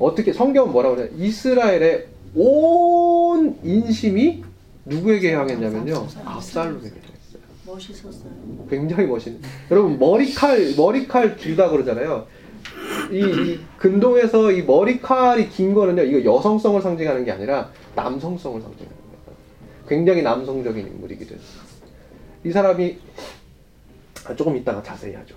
[0.00, 1.10] 어떻게 성경은 뭐라고 그래요?
[1.16, 4.49] 이스라엘의 온 인심이
[4.90, 6.06] 누구에게 향했냐면요.
[6.24, 7.42] 압살롬에게 향했어요.
[7.64, 8.32] 멋있었어요.
[8.68, 9.40] 굉장히 멋있는.
[9.70, 12.26] 여러분 머리칼 머리칼 길다 그러잖아요.
[13.10, 16.02] 이, 이 근동에서 이 머리칼이 긴 거는요.
[16.02, 19.36] 이거 여성성을 상징하는 게 아니라 남성성을 상징하는 거예요.
[19.88, 21.40] 굉장히 남성적인 인물이기도 해요.
[22.44, 22.98] 이 사람이
[24.26, 25.36] 아, 조금 이따가 자세히 하죠.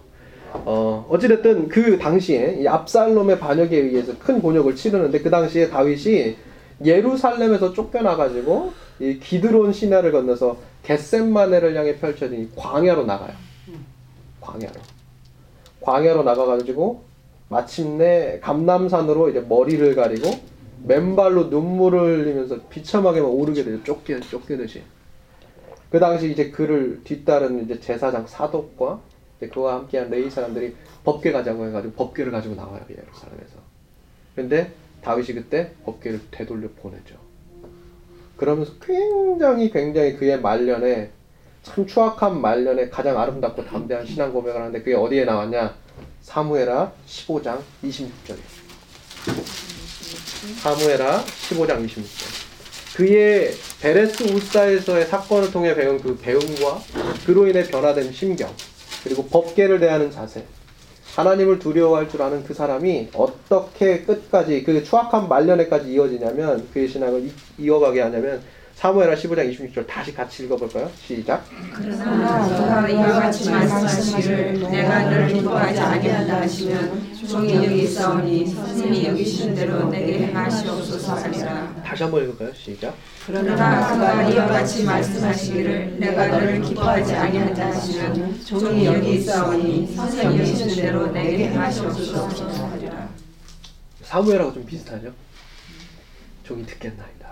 [0.54, 6.36] 어, 어찌됐든 그 당시에 이 압살롬의 반역에 의해서 큰 곤욕을 치르는데 그 당시에 다윗이
[6.84, 13.34] 예루살렘에서 쫓겨나가지고 이 기드론 시내를 건너서 겟셈마네를 향해 펼쳐진 이 광야로 나가요.
[14.42, 14.74] 광야로.
[15.82, 17.04] 광야로 나가가지고
[17.50, 20.32] 마침내 감남산으로 이제 머리를 가리고
[20.84, 23.84] 맨발로 눈물을 흘리면서 비참하게 막 오르게 되죠.
[23.84, 24.84] 쫓기, 쫓기듯이.
[25.90, 29.00] 그 당시 이제 그를 뒤따르는 이제 제사장 사독과
[29.38, 33.58] 이제 그와 함께한 레이 사람들이 법궤 가자고 해가지고 법궤를 가지고 나와요 예루살렘에서.
[34.36, 34.72] 근데
[35.04, 37.23] 다윗이 그때 법궤를 되돌려 보내죠.
[38.38, 41.12] 그러면서 굉장히 굉장히 그의 말년에
[41.64, 45.76] 참 추악한 말년에 가장 아름답고 담대한 신앙 고백을 하는데 그게 어디에 나왔냐?
[46.22, 48.64] 사무에라 15장 26절이에요.
[50.62, 52.44] 사무에라 15장 26절.
[52.96, 56.80] 그의 베레스 우사에서의 사건을 통해 배운 그 배움과
[57.26, 58.54] 그로 인해 변화된 심경
[59.04, 60.46] 그리고 법계를 대하는 자세
[61.16, 67.32] 하나님을 두려워할 줄 아는 그 사람이 어떻게 끝까지 그 추악한 말년에까지 이어지냐면 그의 신앙을 이,
[67.60, 68.42] 이어가게 하냐면
[68.76, 70.92] 사무엘하 15장 26절 다시 같이 읽어볼까요?
[71.06, 71.46] 시작.
[71.74, 79.56] 그러나 너가 이와 같이 말씀하시기를 내가 너를 기뻐하지 아니한다 하시면 종이 여기 있사오니 선생이 여기시는
[79.56, 81.74] 대로 내게 행하시옵소서 하리라.
[81.86, 82.54] 다시 한번 읽을까요?
[82.54, 82.94] 시작.
[83.26, 90.76] 그러나 그가 이와 같이 말씀하시기를 내가 너를 기뻐하지 아니한다 하시면 종이 여기 있사오니 선생이 여기시는
[90.76, 92.28] 대로 내게 행하시옵소서
[92.68, 93.08] 하리라.
[94.02, 95.14] 사무엘하고 좀 비슷하죠?
[96.44, 97.23] 종이 듣겠나이다.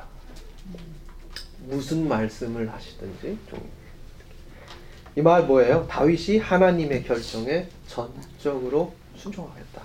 [1.68, 3.38] 무슨 말씀을 하시든지
[5.18, 5.86] 이 말 뭐예요?
[5.90, 9.82] 다윗이 하나님의 결정에 전적으로 순종하겠다.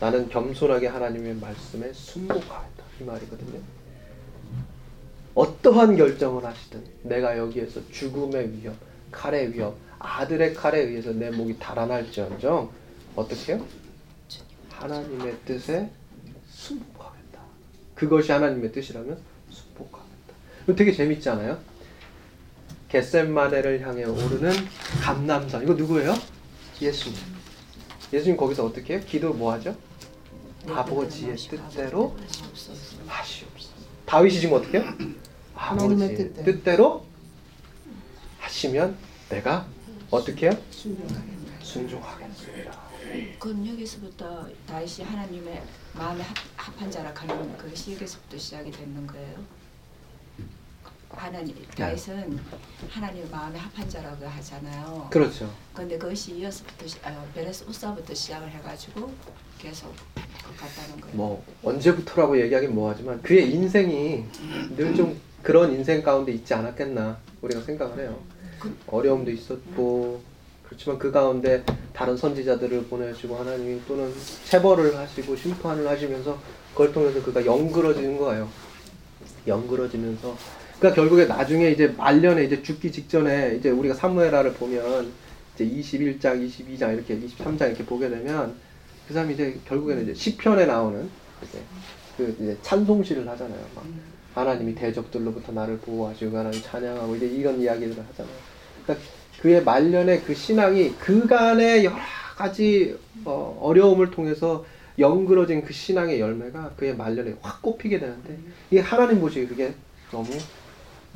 [0.00, 2.84] 나는 겸손하게 하나님의 말씀에 순복하겠다.
[3.00, 3.60] 이 말이거든요.
[5.34, 8.74] 어떠한 결정을 하시든 내가 여기에서 죽음의 위협,
[9.10, 12.70] 칼의 위협, 아들의 칼에 의해서 내 목이 달아날지언정
[13.16, 13.66] 어떻게 해요?
[14.70, 15.88] 하나님의 뜻에
[16.50, 17.40] 순복하겠다.
[17.94, 19.33] 그것이 하나님의 뜻이라면.
[20.64, 21.58] 이거 되게 재밌지 않아요?
[22.88, 24.52] 겟셋마네를 향해 오르는
[25.02, 25.62] 감남산.
[25.62, 26.14] 이거 누구예요?
[26.80, 27.18] 예수님.
[28.12, 29.02] 예수님 거기서 어떻게 해요?
[29.06, 29.76] 기도 뭐 하죠?
[30.68, 32.16] 아버지의 뜻대로
[33.06, 33.74] 하시옵소서.
[34.06, 34.92] 다윗이 지금 어떻게 해요?
[35.54, 36.44] 아버지의 뜻대로.
[36.44, 37.06] 뜻대로
[38.38, 38.96] 하시면
[39.28, 39.66] 내가
[40.10, 40.58] 어떻게 해요?
[41.60, 42.84] 순종하겠습니다.
[43.38, 45.62] 그럼 여기서부터 다윗이 하나님의
[45.94, 49.63] 마음에 합, 합한 자라 하는 그것이 여기서부터 시작이 되는 거예요.
[51.16, 52.38] 하나님 다윗은
[52.90, 55.08] 하나님의 마음에 합한 자라고 하잖아요.
[55.10, 55.50] 그렇죠.
[55.72, 59.10] 근데 그것이 이어서부터 시- 아, 베레스 우사부터 시작을 해가지고
[59.58, 59.92] 계속
[60.58, 61.16] 갔다는 거예요.
[61.16, 64.24] 뭐 언제부터라고 얘기하긴 뭐하지만 그의 인생이
[64.76, 68.18] 늘 좀 그런 인생 가운데 있지 않았겠나 우리가 생각을 해요.
[68.86, 70.22] 어려움도 있었고
[70.64, 74.12] 그렇지만 그 가운데 다른 선지자들을 보내시고 하나님이 또는
[74.46, 76.38] 체벌을 하시고 심판을 하시면서
[76.72, 78.48] 그걸 통해서 그가 영그러지는 거예요.
[79.46, 80.36] 영그러지면서
[80.84, 85.10] 그러니까 결국에 나중에 이제 말년에 이제 죽기 직전에 이제 우리가 사무엘하를 보면
[85.54, 88.54] 이제 21장, 22장 이렇게 23장 이렇게 보게 되면
[89.08, 91.08] 그 사람이 이제 결국에는 이제 시편에 나오는
[91.42, 91.58] 이제
[92.18, 93.66] 그 이제 찬송시를 하잖아요.
[93.74, 93.86] 막
[94.34, 98.34] 하나님이 대적들로부터 나를 보호하시고 하나님 찬양하고 이제 이런 이야기들을 하잖아요.
[98.84, 99.06] 그러니까
[99.40, 101.96] 그의 말년의 그 신앙이 그간의 여러
[102.36, 102.94] 가지
[103.24, 104.66] 어, 어려움을 통해서
[104.98, 108.36] 영그러진 그 신앙의 열매가 그의 말년에 확 꼽히게 되는데
[108.70, 109.74] 이게 하나님 보시기에 그게
[110.10, 110.28] 너무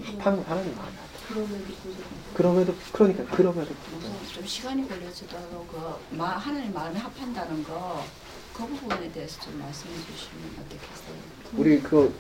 [0.03, 1.09] 합한 하나님 마음에 안.
[2.35, 8.03] 그럼에도 그러니까 그럼에도 불구하고 좀 시간이 걸려서도 그 마, 하나님 마음에 합한다는 거
[8.55, 11.15] 그 부분에 대해서 좀 말씀해 주시면 어떻겠어요?
[11.57, 12.13] 우리 그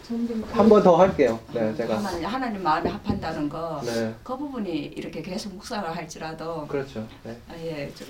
[0.52, 1.40] 한 번 더 할게요.
[1.52, 7.04] 네, 제가 하나님, 하나님 마음에 합한다는 거그 네 부분이 이렇게 계속 묵상을 할지라도 그렇죠.
[7.24, 7.36] 네.
[7.48, 8.06] 아, 예, 좀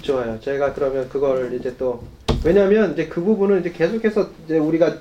[0.00, 0.38] 좋아요.
[0.40, 2.04] 제가 그러면 그걸 이제 또
[2.44, 4.98] 왜냐하면 이제 그 부분은 이제 계속해서 이제 우리가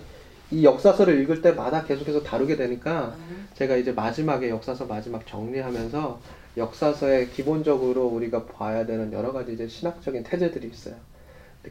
[0.52, 3.16] 이 역사서를 읽을 때마다 계속해서 다루게 되니까
[3.56, 6.20] 제가 이제 마지막에 역사서 마지막 정리하면서
[6.58, 10.96] 역사서에 기본적으로 우리가 봐야 되는 여러 가지 이제 신학적인 태제들이 있어요.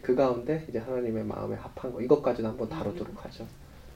[0.03, 3.47] 그 가운데 이제 하나님의 마음에 합한 거 이것까지도 한번 다루도록 하죠.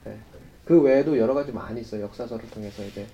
[0.03, 0.17] 네.
[0.65, 2.03] 그 외에도 여러 가지 많이 있어요.
[2.03, 3.07] 역사서를 통해서 이제,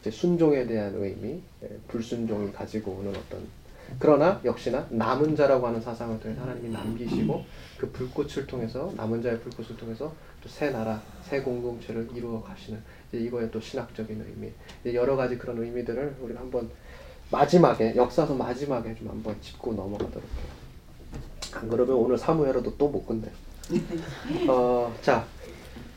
[0.00, 3.46] 이제 순종에 대한 의미, 예, 불순종이 가지고 오는 어떤
[3.98, 7.44] 그러나 역시나 남은 자라고 하는 사상을 통해서 하나님이 남기시고
[7.78, 12.80] 그 불꽃을 통해서 남은 자의 불꽃을 통해서 또 새 나라, 새 공동체를 이루어 가시는
[13.12, 14.52] 이거의 또 신학적인 의미,
[14.94, 16.70] 여러 가지 그런 의미들을 우리가 한번
[17.30, 20.48] 마지막에 역사서 마지막에 좀 한번 짚고 넘어가도록 해요.
[21.54, 23.28] 안 그러면 오늘 사무엘어도 또 못 끝내.
[24.48, 25.26] 어, 자,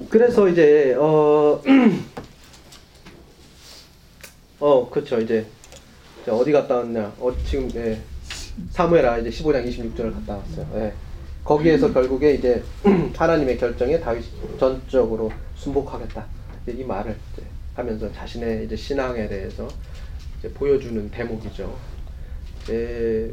[0.09, 1.61] 그래서 이제 어,
[4.59, 5.19] 어, 그렇죠.
[5.19, 5.45] 이제
[6.25, 7.13] 자, 어디 갔다 왔냐?
[7.19, 8.01] 어, 지금 예.
[8.71, 10.67] 사무엘아 이제 15장 26절을 갔다 왔어요.
[10.75, 10.93] 예.
[11.43, 12.63] 거기에서 결국에 이제
[13.15, 14.25] 하나님의 결정에 다윗이
[14.59, 16.25] 전적으로 순복하겠다.
[16.67, 17.15] 이 말을
[17.73, 19.67] 하면서 자신의 이제 신앙에 대해서
[20.39, 21.75] 이제 보여주는 대목이죠.
[22.63, 23.31] 이제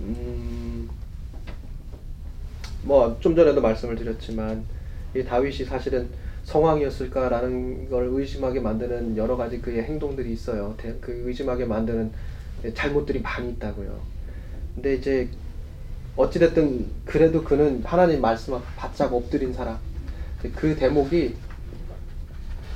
[0.00, 0.88] 음,
[2.82, 4.64] 뭐 좀 전에도 말씀을 드렸지만
[5.14, 6.08] 이 다윗이 사실은
[6.44, 10.74] 성왕이었을까라는 걸 의심하게 만드는 여러 가지 그의 행동들이 있어요.
[10.76, 12.10] 대- 그 의심하게 만드는
[12.74, 14.00] 잘못들이 많이 있다고요.
[14.74, 15.28] 근데 이제
[16.16, 19.78] 어찌됐든 그래도 그는 하나님 말씀 앞 바짝 엎드린 사람.
[20.56, 21.36] 그 대목이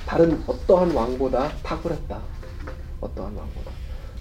[0.07, 2.20] 다른 어떠한 왕보다 탁월했다.
[3.01, 3.70] 어떠한 왕보다.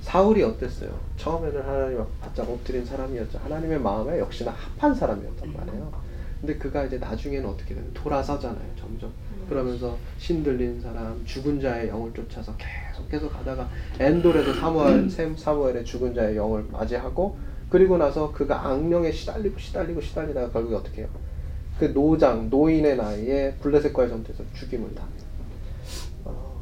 [0.02, 1.00] 사울이 어땠어요?
[1.18, 3.40] 처음에는 하나님 앞 바짝 엎드린 사람이었죠.
[3.40, 5.92] 하나님의 마음에 역시나 합한 사람이었단 말이에요.
[6.42, 8.68] 근데 그가 이제 나중에는 어떻게 되는 돌아서잖아요.
[8.78, 9.12] 점점.
[9.50, 16.36] 그러면서 신들린 사람, 죽은 자의 영을 쫓아서 계속해서 가다가 엔돌에서 사무엘, 샘 사무엘의 죽은 자의
[16.36, 17.38] 영을 맞이하고
[17.70, 21.10] 그리고 나서 그가 악령에 시달리고 시달리고 시달리다가 결국에 어떻게 해요?
[21.80, 25.22] 그 노장, 노인의 나이에 블레셋과의 전투에서 죽임을 당해요.
[26.26, 26.62] 어,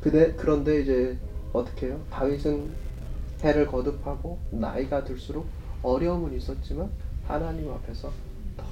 [0.00, 1.18] 그대, 그런데 이제
[1.52, 2.00] 어떻게 해요?
[2.10, 2.70] 다윗은
[3.42, 5.46] 해를 거듭하고 나이가 들수록
[5.82, 6.90] 어려움은 있었지만
[7.26, 8.10] 하나님 앞에서
[8.56, 8.64] 더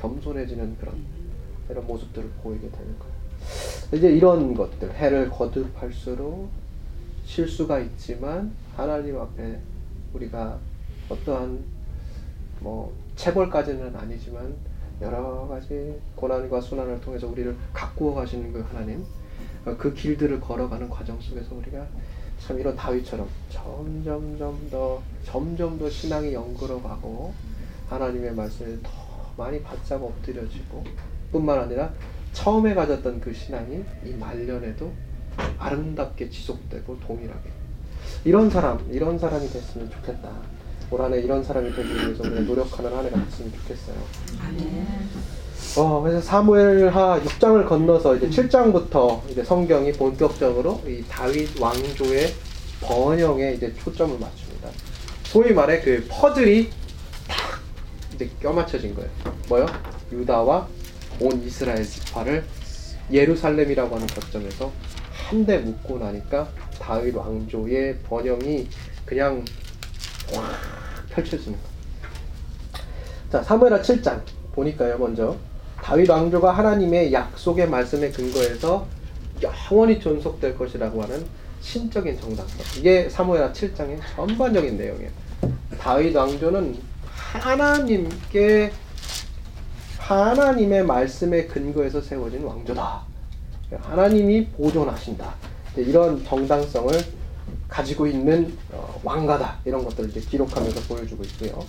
[0.00, 1.02] 겸손해지는 그런
[1.70, 3.14] 이런 모습들을 보이게 되는 거예요.
[3.94, 6.48] 이제 이런 것들 해를 거듭할수록
[7.24, 9.58] 실수가 있지만 하나님 앞에
[10.14, 10.58] 우리가
[11.08, 11.64] 어떠한
[12.60, 14.54] 뭐 체벌까지는 아니지만
[15.00, 19.04] 여러 가지 고난과 순환을 통해서 우리를 가꾸어 가시는 그 하나님
[19.66, 21.86] 어, 그 길들을 걸어가는 과정 속에서 우리가
[22.38, 27.32] 참 이런 다윗처럼 점점점 더 점점 더 신앙이 연그러가고
[27.88, 28.90] 하나님의 말씀에 더
[29.36, 30.84] 많이 바짝 엎드려지고
[31.32, 31.92] 뿐만 아니라
[32.32, 34.92] 처음에 가졌던 그 신앙이 이 말년에도
[35.58, 37.63] 아름답게 지속되고 동일하게
[38.24, 40.30] 이런 사람 이런 사람이 됐으면 좋겠다
[40.90, 43.96] 올 한해 이런 사람이 되기 위해서 우리가 노력하는 한 해가 됐으면 좋겠어요.
[45.76, 52.32] 어, 그래서 사무엘하 6장을 건너서 이제 7장부터 이제 성경이 본격적으로 이 다윗 왕조의
[52.80, 54.68] 번영에 이제 초점을 맞춥니다.
[55.24, 56.70] 소위 말해 그 퍼즐이
[57.26, 57.60] 딱
[58.14, 59.10] 이제 껴맞춰진 거예요.
[59.48, 59.66] 뭐요?
[60.12, 60.68] 유다와
[61.20, 62.44] 온 이스라엘 지파를
[63.10, 64.70] 예루살렘이라고 하는 거점에서
[65.28, 68.68] 한데 묶고 나니까 다윗 왕조의 번영이
[69.04, 69.44] 그냥
[70.32, 70.44] 확
[71.10, 71.58] 펼쳐지는.
[73.30, 74.20] 자, 사무엘하 7장
[74.52, 75.36] 보니까요, 먼저
[75.82, 78.86] 다윗 왕조가 하나님의 약속의 말씀에 근거해서
[79.42, 81.26] 영원히 존속될 것이라고 하는
[81.60, 82.60] 신적인 정당성.
[82.78, 85.10] 이게 사무엘하 7장의 전반적인 내용이에요.
[85.78, 86.78] 다윗 왕조는
[87.14, 88.72] 하나님께
[89.98, 93.02] 하나님의 말씀에 근거해서 세워진 왕조다.
[93.82, 95.34] 하나님이 보존하신다.
[95.76, 96.92] 이런 정당성을
[97.68, 99.60] 가지고 있는 어, 왕가다.
[99.64, 101.64] 이런 것들을 이제 기록하면서 보여주고 있고요.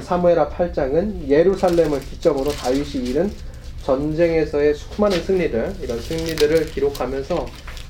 [0.00, 3.32] 사무엘하 8장은 예루살렘을 기점으로 다윗이 이룬
[3.84, 7.46] 전쟁에서의 수많은 승리들, 이런 승리들을 기록하면서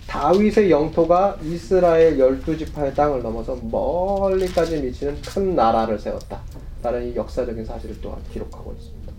[0.09, 6.41] 다윗의 영토가 이스라엘 열두 지파의 땅을 넘어서 멀리까지 미치는 큰 나라를 세웠다.
[6.83, 9.13] 라는 이 역사적인 사실을 또한 기록하고 있습니다.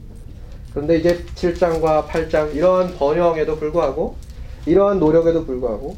[0.72, 4.16] 그런데 이제 7장과 8장 이러한 번영에도 불구하고
[4.66, 5.96] 이러한 노력에도 불구하고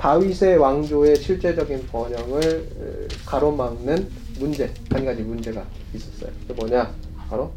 [0.00, 4.08] 다윗의 왕조의 실제적인 번영을 가로막는
[4.38, 6.32] 문제 한 가지 문제가 있었어요.
[6.48, 6.90] 그 뭐냐?
[7.28, 7.52] 바로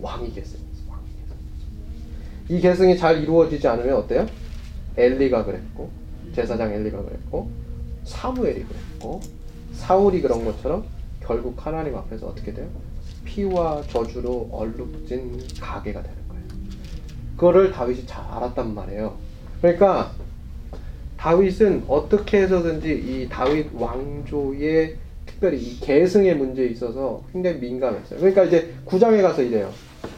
[0.00, 0.58] 왕위 계승.
[2.48, 4.26] 이 계승이 잘 이루어지지 않으면 어때요?
[4.96, 5.90] 엘리가 그랬고
[6.34, 7.50] 제사장 엘리가 그랬고
[8.04, 9.20] 사무엘이 그랬고
[9.74, 10.84] 사울이 그런 것처럼
[11.20, 12.68] 결국 하나님 앞에서 어떻게 돼요?
[13.26, 16.44] 피와 저주로 얼룩진 가게가 되는 거예요.
[17.36, 19.14] 그거를 다윗이 잘 알았단 말이에요.
[19.60, 20.12] 그러니까
[21.22, 28.18] 다윗은 어떻게 해서든지 이 다윗 왕조의 특별히 이 계승의 문제에 있어서 굉장히 민감했어요.
[28.18, 29.70] 그러니까 이제 구장에 가서 이래요.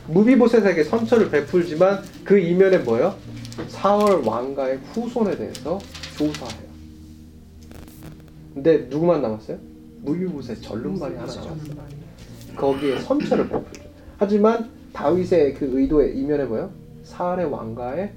[0.08, 3.14] 무비보셋에게 선처를 베풀지만 그 이면에 뭐요?
[3.68, 5.78] 사울 왕가의 후손에 대해서
[6.16, 6.68] 조사해요.
[8.54, 9.58] 근데 누구만 남았어요?
[10.04, 11.56] 무비보셋 전륜발이 하나 남았어요.
[12.56, 13.82] 거기에 선처를 베풀죠.
[14.16, 16.70] 하지만 다윗의 그 의도의 이면에 뭐요?
[17.02, 18.12] 사울의 왕가의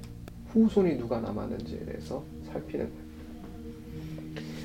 [0.54, 3.08] 후손이 누가 남았는지에 대해서 살피는 거예요.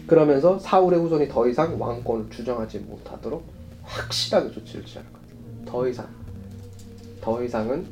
[0.08, 3.43] 그러면서 사울의 후손이 더 이상 왕권을 주정하지 못하도록
[3.84, 5.26] 확실하게 조치를 취하는 거예요.
[5.65, 6.08] 더 이상,
[7.22, 7.86] 더 이상은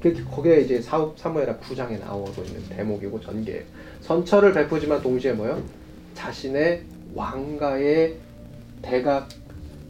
[0.00, 3.62] 그 거기에 이제 사, 사무엘하 9장에 나오고 있는 대목이고 전개예요.
[4.00, 5.62] 선처를 베푸지만 동시에 뭐요?
[6.14, 8.16] 자신의 왕가의
[8.82, 9.28] 대각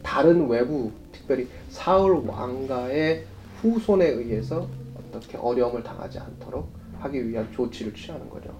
[0.03, 3.25] 다른 외부 특별히 사울 왕가의
[3.61, 4.67] 후손에 의해서
[5.15, 8.53] 어떻게 어려움을 당하지 않도록 하기 위한 조치를 취하는 거죠.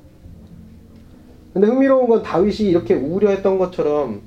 [1.53, 4.21] 근데 흥미로운 건 다윗이 이렇게 우려했던 것처럼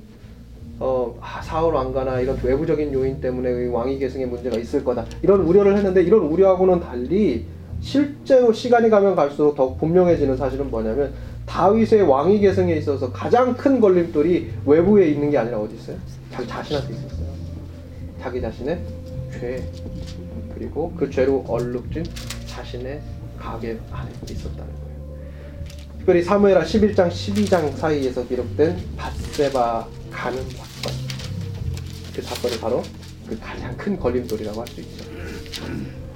[0.79, 5.75] 어, 아, 사울 왕가나 이런 외부적인 요인 때문에 왕위 계승에 문제가 있을 거다 이런 우려를
[5.75, 7.45] 했는데 이런 우려하고는 달리
[7.81, 11.13] 실제로 시간이 가면 갈수록 더 분명해지는 사실은 뭐냐면
[11.45, 15.97] 다윗의 왕위 계승에 있어서 가장 큰 걸림돌이 외부에 있는 게 아니라 어디 있어요?
[16.31, 17.27] 자기 자신한테 있었어요.
[18.21, 18.79] 자기 자신의
[19.31, 19.63] 죄
[20.53, 22.03] 그리고 그 죄로 얼룩진
[22.47, 23.01] 자신의
[23.37, 24.76] 가게 안에 있었다는.
[26.07, 30.93] 특별히 사무엘하 11장 12장 사이에서 기록된 바세바 가는 사건
[32.15, 32.81] 그 사건이 바로
[33.27, 35.03] 그 가장 큰 걸림돌이라고 할 수 있죠.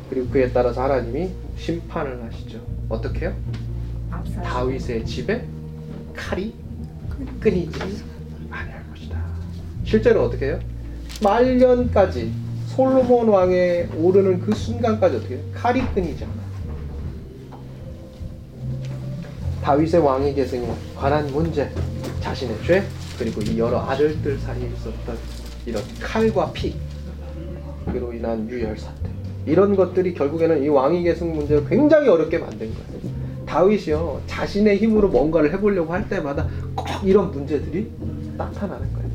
[0.09, 2.65] 그리고 그에 따라서 하나님이 심판을 하시죠.
[2.87, 3.35] 어떻게요?
[4.41, 5.45] 다윗의 집에
[6.15, 6.53] 칼이
[7.41, 7.79] 끊이지
[8.49, 9.21] 아니할 것이다.
[9.83, 10.59] 실제로 어떻게 해요?
[11.21, 12.31] 말년까지
[12.67, 15.43] 솔로몬 왕에 오르는 그 순간까지 어떻게 해요?
[15.53, 16.40] 칼이 끊이지 않아.
[19.61, 21.69] 다윗의 왕위 계승에 관한 문제,
[22.19, 22.83] 자신의 죄,
[23.17, 25.17] 그리고 이 여러 아들들 사이에 있었던
[25.65, 26.75] 이런 칼과 피,
[27.85, 29.09] 그로 인한 유혈 사태.
[29.45, 32.91] 이런 것들이 결국에는 이 왕위 계승 문제를 굉장히 어렵게 만든 거예요.
[33.45, 37.91] 다윗이요, 자신의 힘으로 뭔가를 해보려고 할 때마다 꼭 이런 문제들이
[38.37, 39.09] 나타나는 거예요.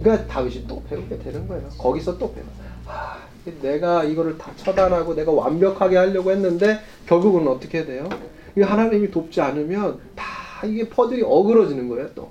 [0.00, 1.68] 그러니까 다윗이 또 배우게 되는 거예요.
[1.78, 2.46] 거기서 또 배워.
[2.86, 3.18] 아,
[3.62, 8.08] 내가 이거를 다 처단하고 내가 완벽하게 하려고 했는데 결국은 어떻게 돼요?
[8.56, 12.30] 이 하나님이 돕지 않으면 다 이게 퍼즐이 어그러지는 거예요, 또.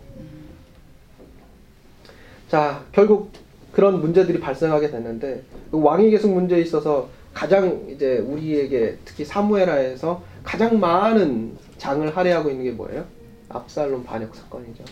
[2.50, 3.32] 자, 결국
[3.72, 10.80] 그런 문제들이 발생하게 됐는데 그 왕위 계승 문제에 있어서 가장 이제 우리에게 특히 사무엘하에서 가장
[10.80, 13.06] 많은 장을 할애하고 있는 게 뭐예요?
[13.50, 14.84] 압살롬 반역 사건이죠.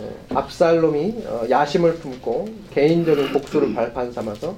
[0.00, 4.56] 예, 압살롬이 어, 야심을 품고 개인적인 복수를 발판 삼아서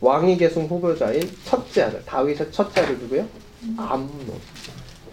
[0.00, 3.26] 왕위 계승 후보자인 첫째 아들 다윗의 첫째 아들 누구요?
[3.76, 4.40] 암논.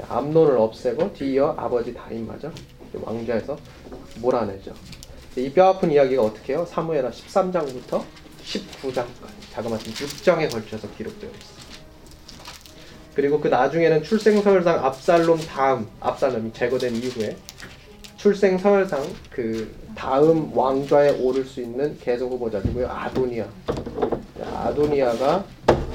[0.09, 2.51] 암논을 없애고 뒤이어 아버지 다윗마저
[2.93, 3.57] 왕좌에서
[4.19, 4.73] 몰아내죠.
[5.37, 6.65] 이 뼈아픈 이야기가 어떻게 해요?
[6.69, 8.03] 사무엘하 13장부터
[8.43, 11.65] 19장까지 자그마치 6장에 걸쳐서 기록되어 있어요.
[13.15, 17.37] 그리고 그 나중에는 출생서열상 압살롬 다음 압살롬이 제거된 이후에
[18.17, 22.87] 출생서열상 그 다음 왕좌에 오를 수 있는 계속 후보자 누구요?
[22.89, 23.45] 아도니아.
[24.53, 25.45] 아도니아가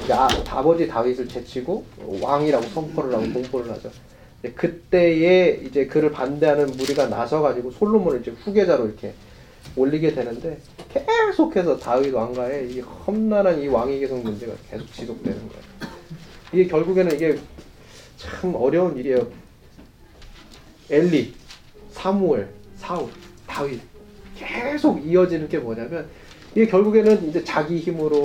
[0.09, 1.85] 아, 아버지 다윗을 제치고
[2.21, 3.91] 왕이라고 선포를 하고 공포를 하죠.
[4.55, 9.13] 그때에 이제 그를 반대하는 무리가 나서가지고 솔로몬을 이제 후계자로 이렇게
[9.75, 10.57] 올리게 되는데
[10.89, 15.91] 계속해서 다윗 왕가의 이 험난한 이 왕위 계승 문제가 계속 지속되는 거예요.
[16.53, 17.37] 이게 결국에는 이게
[18.17, 19.27] 참 어려운 일이에요.
[20.89, 21.33] 엘리,
[21.91, 23.09] 사무엘, 사울,
[23.47, 23.79] 다윗
[24.35, 26.09] 계속 이어지는 게 뭐냐면
[26.53, 28.21] 이게 결국에는 이제 자기 힘으로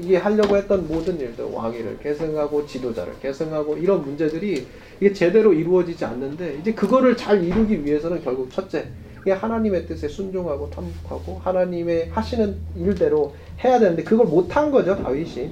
[0.00, 4.66] 이게 하려고 했던 모든 일들 왕위를 계승하고 지도자를 계승하고 이런 문제들이
[5.00, 8.88] 이게 제대로 이루어지지 않는데 이제 그거를 잘 이루기 위해서는 결국 첫째
[9.22, 13.34] 이게 하나님의 뜻에 순종하고 탐복하고 하나님의 하시는 일대로
[13.64, 15.50] 해야 되는데 그걸 못한 거죠 다윗이.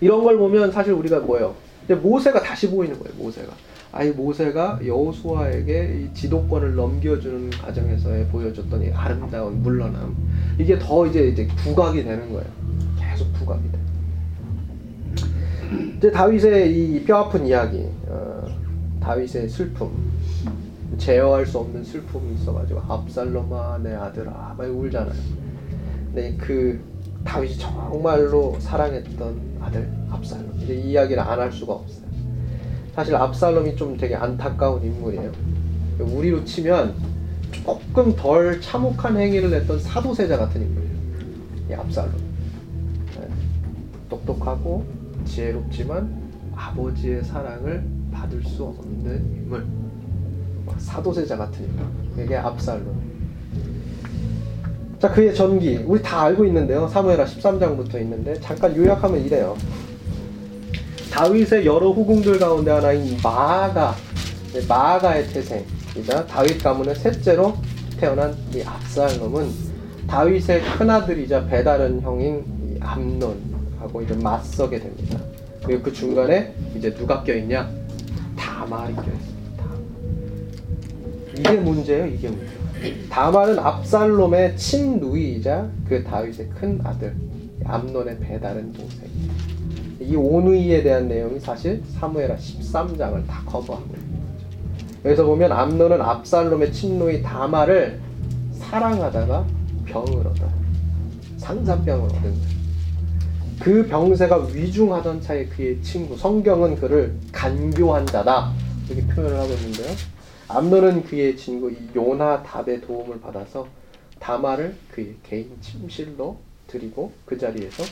[0.00, 1.54] 이런 걸 보면 사실 우리가 뭐예요?
[1.88, 3.52] 모세가 다시 보이는 거예요 모세가
[3.96, 10.16] 아이 모세가 여호수아에게 이 지도권을 넘겨주는 과정에서의 보여줬던 이 아름다운 물러남
[10.58, 12.44] 이게 더 이제 이제 부각이 되는 거예요.
[12.98, 13.78] 계속 부각이 돼.
[15.96, 18.44] 이제 다윗의 이 뼈아픈 이야기, 어,
[19.00, 19.90] 다윗의 슬픔,
[20.98, 25.14] 제어할 수 없는 슬픔이 있어가지고 압살롬아 내 아들아 막 울잖아요.
[26.06, 26.80] 근데 그
[27.24, 32.03] 다윗이 정말로 사랑했던 아들 압살롬 이제 이 이야기를 안 할 수가 없어요.
[32.94, 35.32] 사실 압살롬이 좀 되게 안타까운 인물이에요.
[35.98, 36.94] 우리로 치면
[37.50, 40.94] 조금 덜 참혹한 행위를 했던 사도세자 같은 인물이에요.
[41.70, 42.12] 이 압살롬.
[43.18, 43.28] 네.
[44.08, 44.84] 똑똑하고
[45.24, 46.22] 지혜롭지만
[46.54, 49.66] 아버지의 사랑을 받을 수 없는 인물.
[50.78, 52.24] 사도세자 같은 인물.
[52.24, 53.14] 이게 압살롬.
[55.00, 55.76] 자, 그의 전기.
[55.78, 56.86] 우리 다 알고 있는데요.
[56.86, 59.56] 사무엘하 13장부터 있는데 잠깐 요약하면 이래요.
[61.14, 63.94] 다윗의 여러 후궁들 가운데 하나인 마아가
[64.52, 67.54] 네, 마아가의 태생이자 다윗 가문의 셋째로
[68.00, 69.48] 태어난 이 압살롬은
[70.08, 75.20] 다윗의 큰아들이자 배다른 형인 이 암논하고 이제 맞서게 됩니다.
[75.64, 77.70] 그리고 그 중간에 이제 누가 껴있냐?
[78.36, 79.64] 다말이 껴있습니다.
[81.38, 82.06] 이게 문제예요.
[82.06, 83.08] 이게 문제.
[83.08, 87.14] 다말은 압살롬의 친누이이자 그 다윗의 큰 아들
[87.64, 89.08] 암논의 배다른 동생
[90.04, 94.46] 이 오누이에 대한 내용이 사실 사무엘하 13장을 다 커버하고 있는 거죠.
[95.04, 98.00] 여기서 보면 암론은 압살롬의 친누이 다마를
[98.52, 99.46] 사랑하다가
[99.86, 100.52] 병을 얻어요.
[101.38, 102.54] 상산병을 얻은 거예요.
[103.60, 108.52] 그 병세가 위중하던 차에 그의 친구 성경은 그를 간교한 자다
[108.88, 109.94] 이렇게 표현을 하고 있는데요.
[110.48, 113.66] 암론은 그의 친구 이 요나 답의 도움을 받아서
[114.18, 116.36] 다마를 그의 개인 침실로
[116.66, 117.84] 드리고 그 자리에서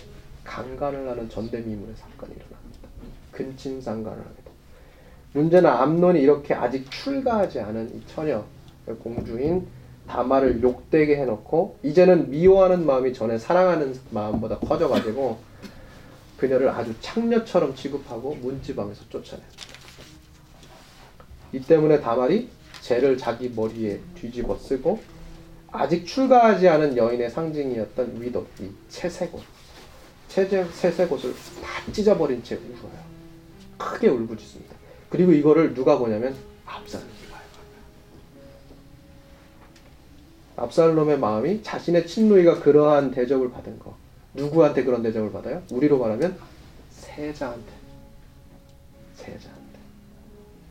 [0.44, 2.88] 강간을 하는 전대미문의 사건이 일어납니다.
[3.32, 4.52] 근친상간을 하게 됩니다.
[5.32, 8.44] 문제는 암론이 이렇게 아직 출가하지 않은 이 처녀
[9.02, 9.66] 공주인
[10.06, 15.38] 다마를 욕되게 해놓고 이제는 미워하는 마음이 전에 사랑하는 마음보다 커져가지고
[16.36, 19.62] 그녀를 아주 창녀처럼 취급하고 문지방에서 쫓아냅니다.
[21.52, 22.48] 이 때문에 다말이
[22.80, 25.00] 죄를 자기 머리에 뒤집어 쓰고
[25.70, 29.40] 아직 출가하지 않은 여인의 상징이었던 위도 이 채색옷
[30.32, 33.02] 세제, 세색옷을 다 찢어버린 채 울어요.
[33.76, 34.74] 크게 울부짖습니다.
[35.10, 37.42] 그리고 이거를 누가 보냐면 압살롬이 봐요.
[40.56, 43.94] 압살롬의 마음이 자신의 친누이가 그러한 대접을 받은 거
[44.32, 45.62] 누구한테 그런 대접을 받아요?
[45.70, 46.38] 우리로 말하면
[46.92, 47.72] 세자한테
[49.16, 49.78] 세자한테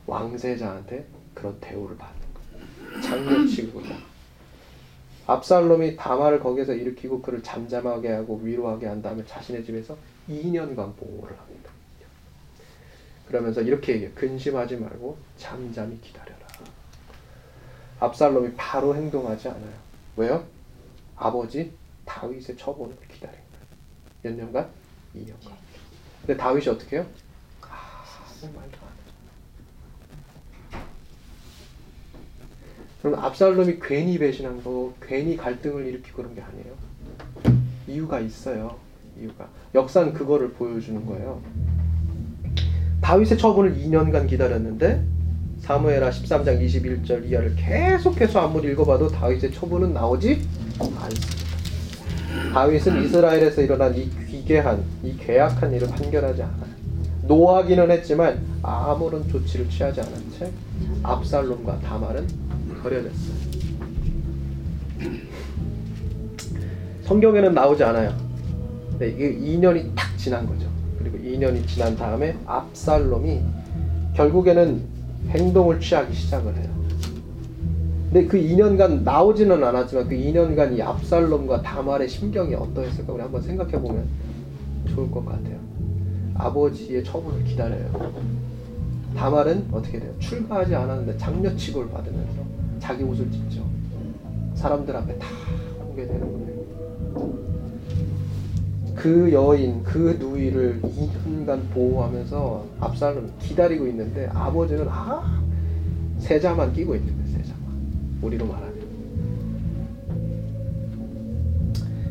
[0.07, 1.05] 왕세자한테
[1.35, 3.83] 그런 대우를 받는 거 장려 취급을
[5.31, 9.95] 압살롬이 다마를 거기에서 일으키고 그를 잠잠하게 하고 위로하게 한 다음에 자신의 집에서
[10.29, 11.71] 2년간 보호를 합니다.
[13.27, 14.13] 그러면서 이렇게 얘기해요.
[14.13, 16.35] 근심하지 말고 잠잠히 기다려라.
[18.01, 19.73] 압살롬이 바로 행동하지 않아요.
[20.17, 20.45] 왜요?
[21.15, 21.71] 아버지
[22.03, 23.65] 다윗의 처분을 기다린 거예요.
[24.23, 24.69] 몇 년간?
[25.15, 25.51] 2년간.
[26.21, 27.05] 근데 다윗이 어떻게 해요?
[27.61, 28.69] 아무 말
[33.01, 37.61] 그럼 압살롬이 괜히 배신한 거, 괜히 갈등을 일으키고 그런 게 아니에요.
[37.87, 38.75] 이유가 있어요.
[39.19, 39.47] 이유가.
[39.73, 41.41] 역사는 그거를 보여주는 거예요.
[43.01, 45.03] 다윗의 처분을 2년간 기다렸는데
[45.61, 50.41] 사무엘하 13장 21절 이하를 계속해서 아무리 읽어봐도 다윗의 처분은 나오지
[50.79, 51.41] 않습니다.
[52.53, 56.71] 다윗은 이스라엘에서 일어난 이 귀괴한, 이 괴악한 일을 판결하지 않아요.
[57.23, 60.51] 노하기는 했지만 아무런 조치를 취하지 않은 채
[61.03, 62.27] 압살롬과 다말은
[62.81, 63.51] 버려졌어요.
[67.03, 68.13] 성경에는 나오지 않아요.
[68.91, 70.67] 근데 이게 2년이 딱 지난 거죠.
[70.97, 73.41] 그리고 2년이 지난 다음에 압살롬이
[74.15, 74.81] 결국에는
[75.29, 76.69] 행동을 취하기 시작을 해요.
[78.11, 83.71] 근데 그 2년간 나오지는 않았지만 그 2년간 이 압살롬과 다말의 심경이 어떠했을까 우리 한번 생각해
[83.71, 84.05] 보면
[84.93, 85.57] 좋을 것 같아요.
[86.35, 88.13] 아버지의 처분을 기다려요.
[89.15, 90.11] 다말은 어떻게 돼요?
[90.19, 92.50] 출가하지 않았는데 장녀 취급을 받으면서
[92.81, 93.63] 자기 옷을 찢죠.
[94.55, 95.27] 사람들 앞에 다
[95.79, 96.41] 공개되는 거예요.
[98.95, 105.41] 그 여인, 그 누이를 2년간 보호하면서 압살롬 기다리고 있는데 아버지는 아
[106.19, 107.37] 세자만 끼고 있는 거예요.
[107.37, 107.61] 세자만.
[108.21, 108.71] 우리로 말하면.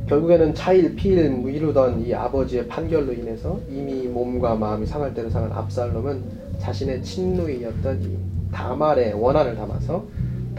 [0.09, 6.23] 결국에는 차일 피일 미루던 이 아버지의 판결로 인해서 이미 몸과 마음이 상할 대로 상한 압살롬은
[6.59, 8.18] 자신의 친누이였던 이
[8.51, 10.05] 다말의 원한을 담아서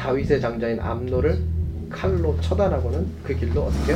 [0.01, 1.37] 다윗의 장자인 암노를
[1.91, 3.93] 칼로 처단하고는 그 길로 어떻게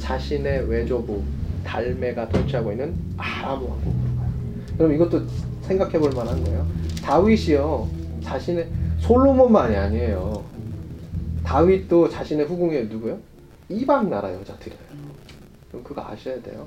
[0.00, 1.22] 자신의 외조부
[1.62, 4.32] 달메가 통치하고 있는 아람 왕국으로 가요.
[4.76, 5.22] 그럼 이것도
[5.62, 6.66] 생각해 볼 만한 거예요.
[7.00, 7.88] 다윗이요
[8.24, 8.68] 자신의
[8.98, 10.44] 솔로몬만이 아니에요.
[11.44, 13.16] 다윗도 자신의 후궁에 누구요?
[13.68, 14.80] 이방 나라 여자들이에요.
[15.68, 16.66] 그럼 그거 아셔야 돼요.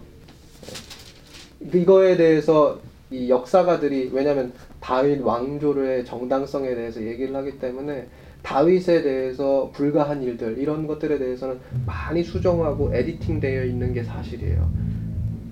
[1.60, 1.80] 네.
[1.82, 2.80] 이거에 대해서
[3.12, 8.08] 이 역사가들이 왜냐하면 다윗 왕조의 정당성에 대해서 얘기를 하기 때문에
[8.42, 14.70] 다윗에 대해서 불가한 일들 이런 것들에 대해서는 많이 수정하고 에디팅되어 있는 게 사실이에요.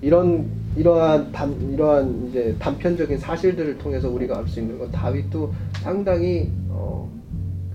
[0.00, 6.50] 이런 이러한 단 이러한 이제 단편적인 사실들을 통해서 우리가 알 수 있는 건 다윗도 상당히
[6.68, 7.10] 어,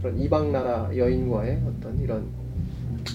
[0.02, 2.26] 그런 이방 나라 여인과의 어떤 이런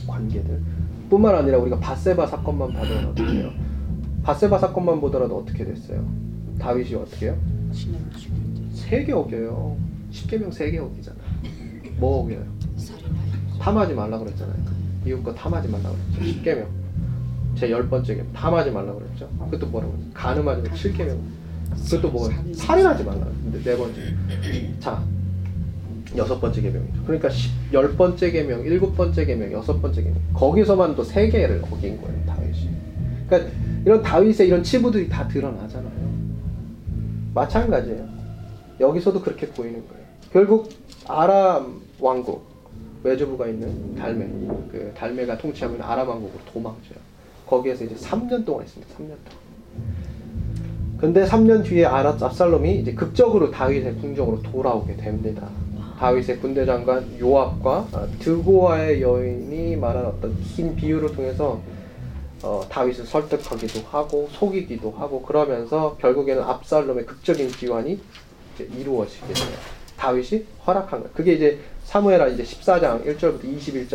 [0.07, 0.61] 관계들
[1.09, 3.51] 뿐만 아니라 우리가 바세바 사건만 봐도 어떻게 해요?
[4.23, 6.07] 바세바 사건만 보더라도 어떻게 됐어요?
[6.59, 7.37] 다윗이 어떻게 해요?
[7.73, 9.77] 신을 죽인데 세개 어겨요.
[10.13, 11.18] 10개명 세개 어기잖아.
[11.99, 12.43] 뭐 어겨요?
[13.61, 14.57] 탐하지 말라 그랬잖아요.
[15.07, 16.43] 이웃과 탐하지 말라 그랬죠.
[16.43, 16.67] 10개명.
[17.57, 19.29] 제 열 번째 개명 탐하지 말라 그랬죠.
[19.51, 20.11] 그것도 뭐라고 그랬죠?
[20.15, 21.19] 가늠하지 말라 7개명.
[21.85, 22.55] 그것도 뭐예요?
[22.55, 23.27] 살인하지 말라.
[23.43, 24.01] 근데 네 번째.
[24.81, 25.03] 자,
[26.17, 27.03] 여섯 번째 계명이죠.
[27.05, 30.19] 그러니까 십, 열 번째 계명, 일곱 번째 계명, 여섯 번째 계명.
[30.35, 32.69] 거기서만 또 세 개를 어긴 거예요, 다윗이.
[33.29, 33.51] 그러니까
[33.85, 36.09] 이런 다윗의 이런 치부들이 다 드러나잖아요.
[37.35, 38.09] 마찬가지예요.
[38.81, 40.05] 여기서도 그렇게 보이는 거예요.
[40.33, 40.71] 결국
[41.07, 42.47] 아람 왕국
[43.03, 44.27] 외조부가 있는 달메,
[44.71, 46.99] 그 달메가 통치하고 있는 아람 왕국으로 도망쳐요.
[47.47, 48.95] 거기에서 이제 3년 동안 있습니다.
[48.95, 49.49] 3년 동안.
[50.99, 55.49] 근데 3년 뒤에 아라 압살롬이 이제 극적으로 다윗의 궁정으로 돌아오게 됩니다.
[55.99, 61.61] 다윗의 군대 장관 요압과 어, 드고아의 여인이 말한 어떤 긴 비유를 통해서
[62.43, 68.01] 어, 다윗을 설득하기도 하고 속이기도 하고 그러면서 결국에는 압살롬의 극적인 기환이
[68.59, 69.57] 이루어지게 돼요.
[69.97, 71.11] 다윗이 허락한 거예요.
[71.15, 71.59] 그게 이제
[71.89, 73.87] 사무엘하 이제 14장 1절부터 21절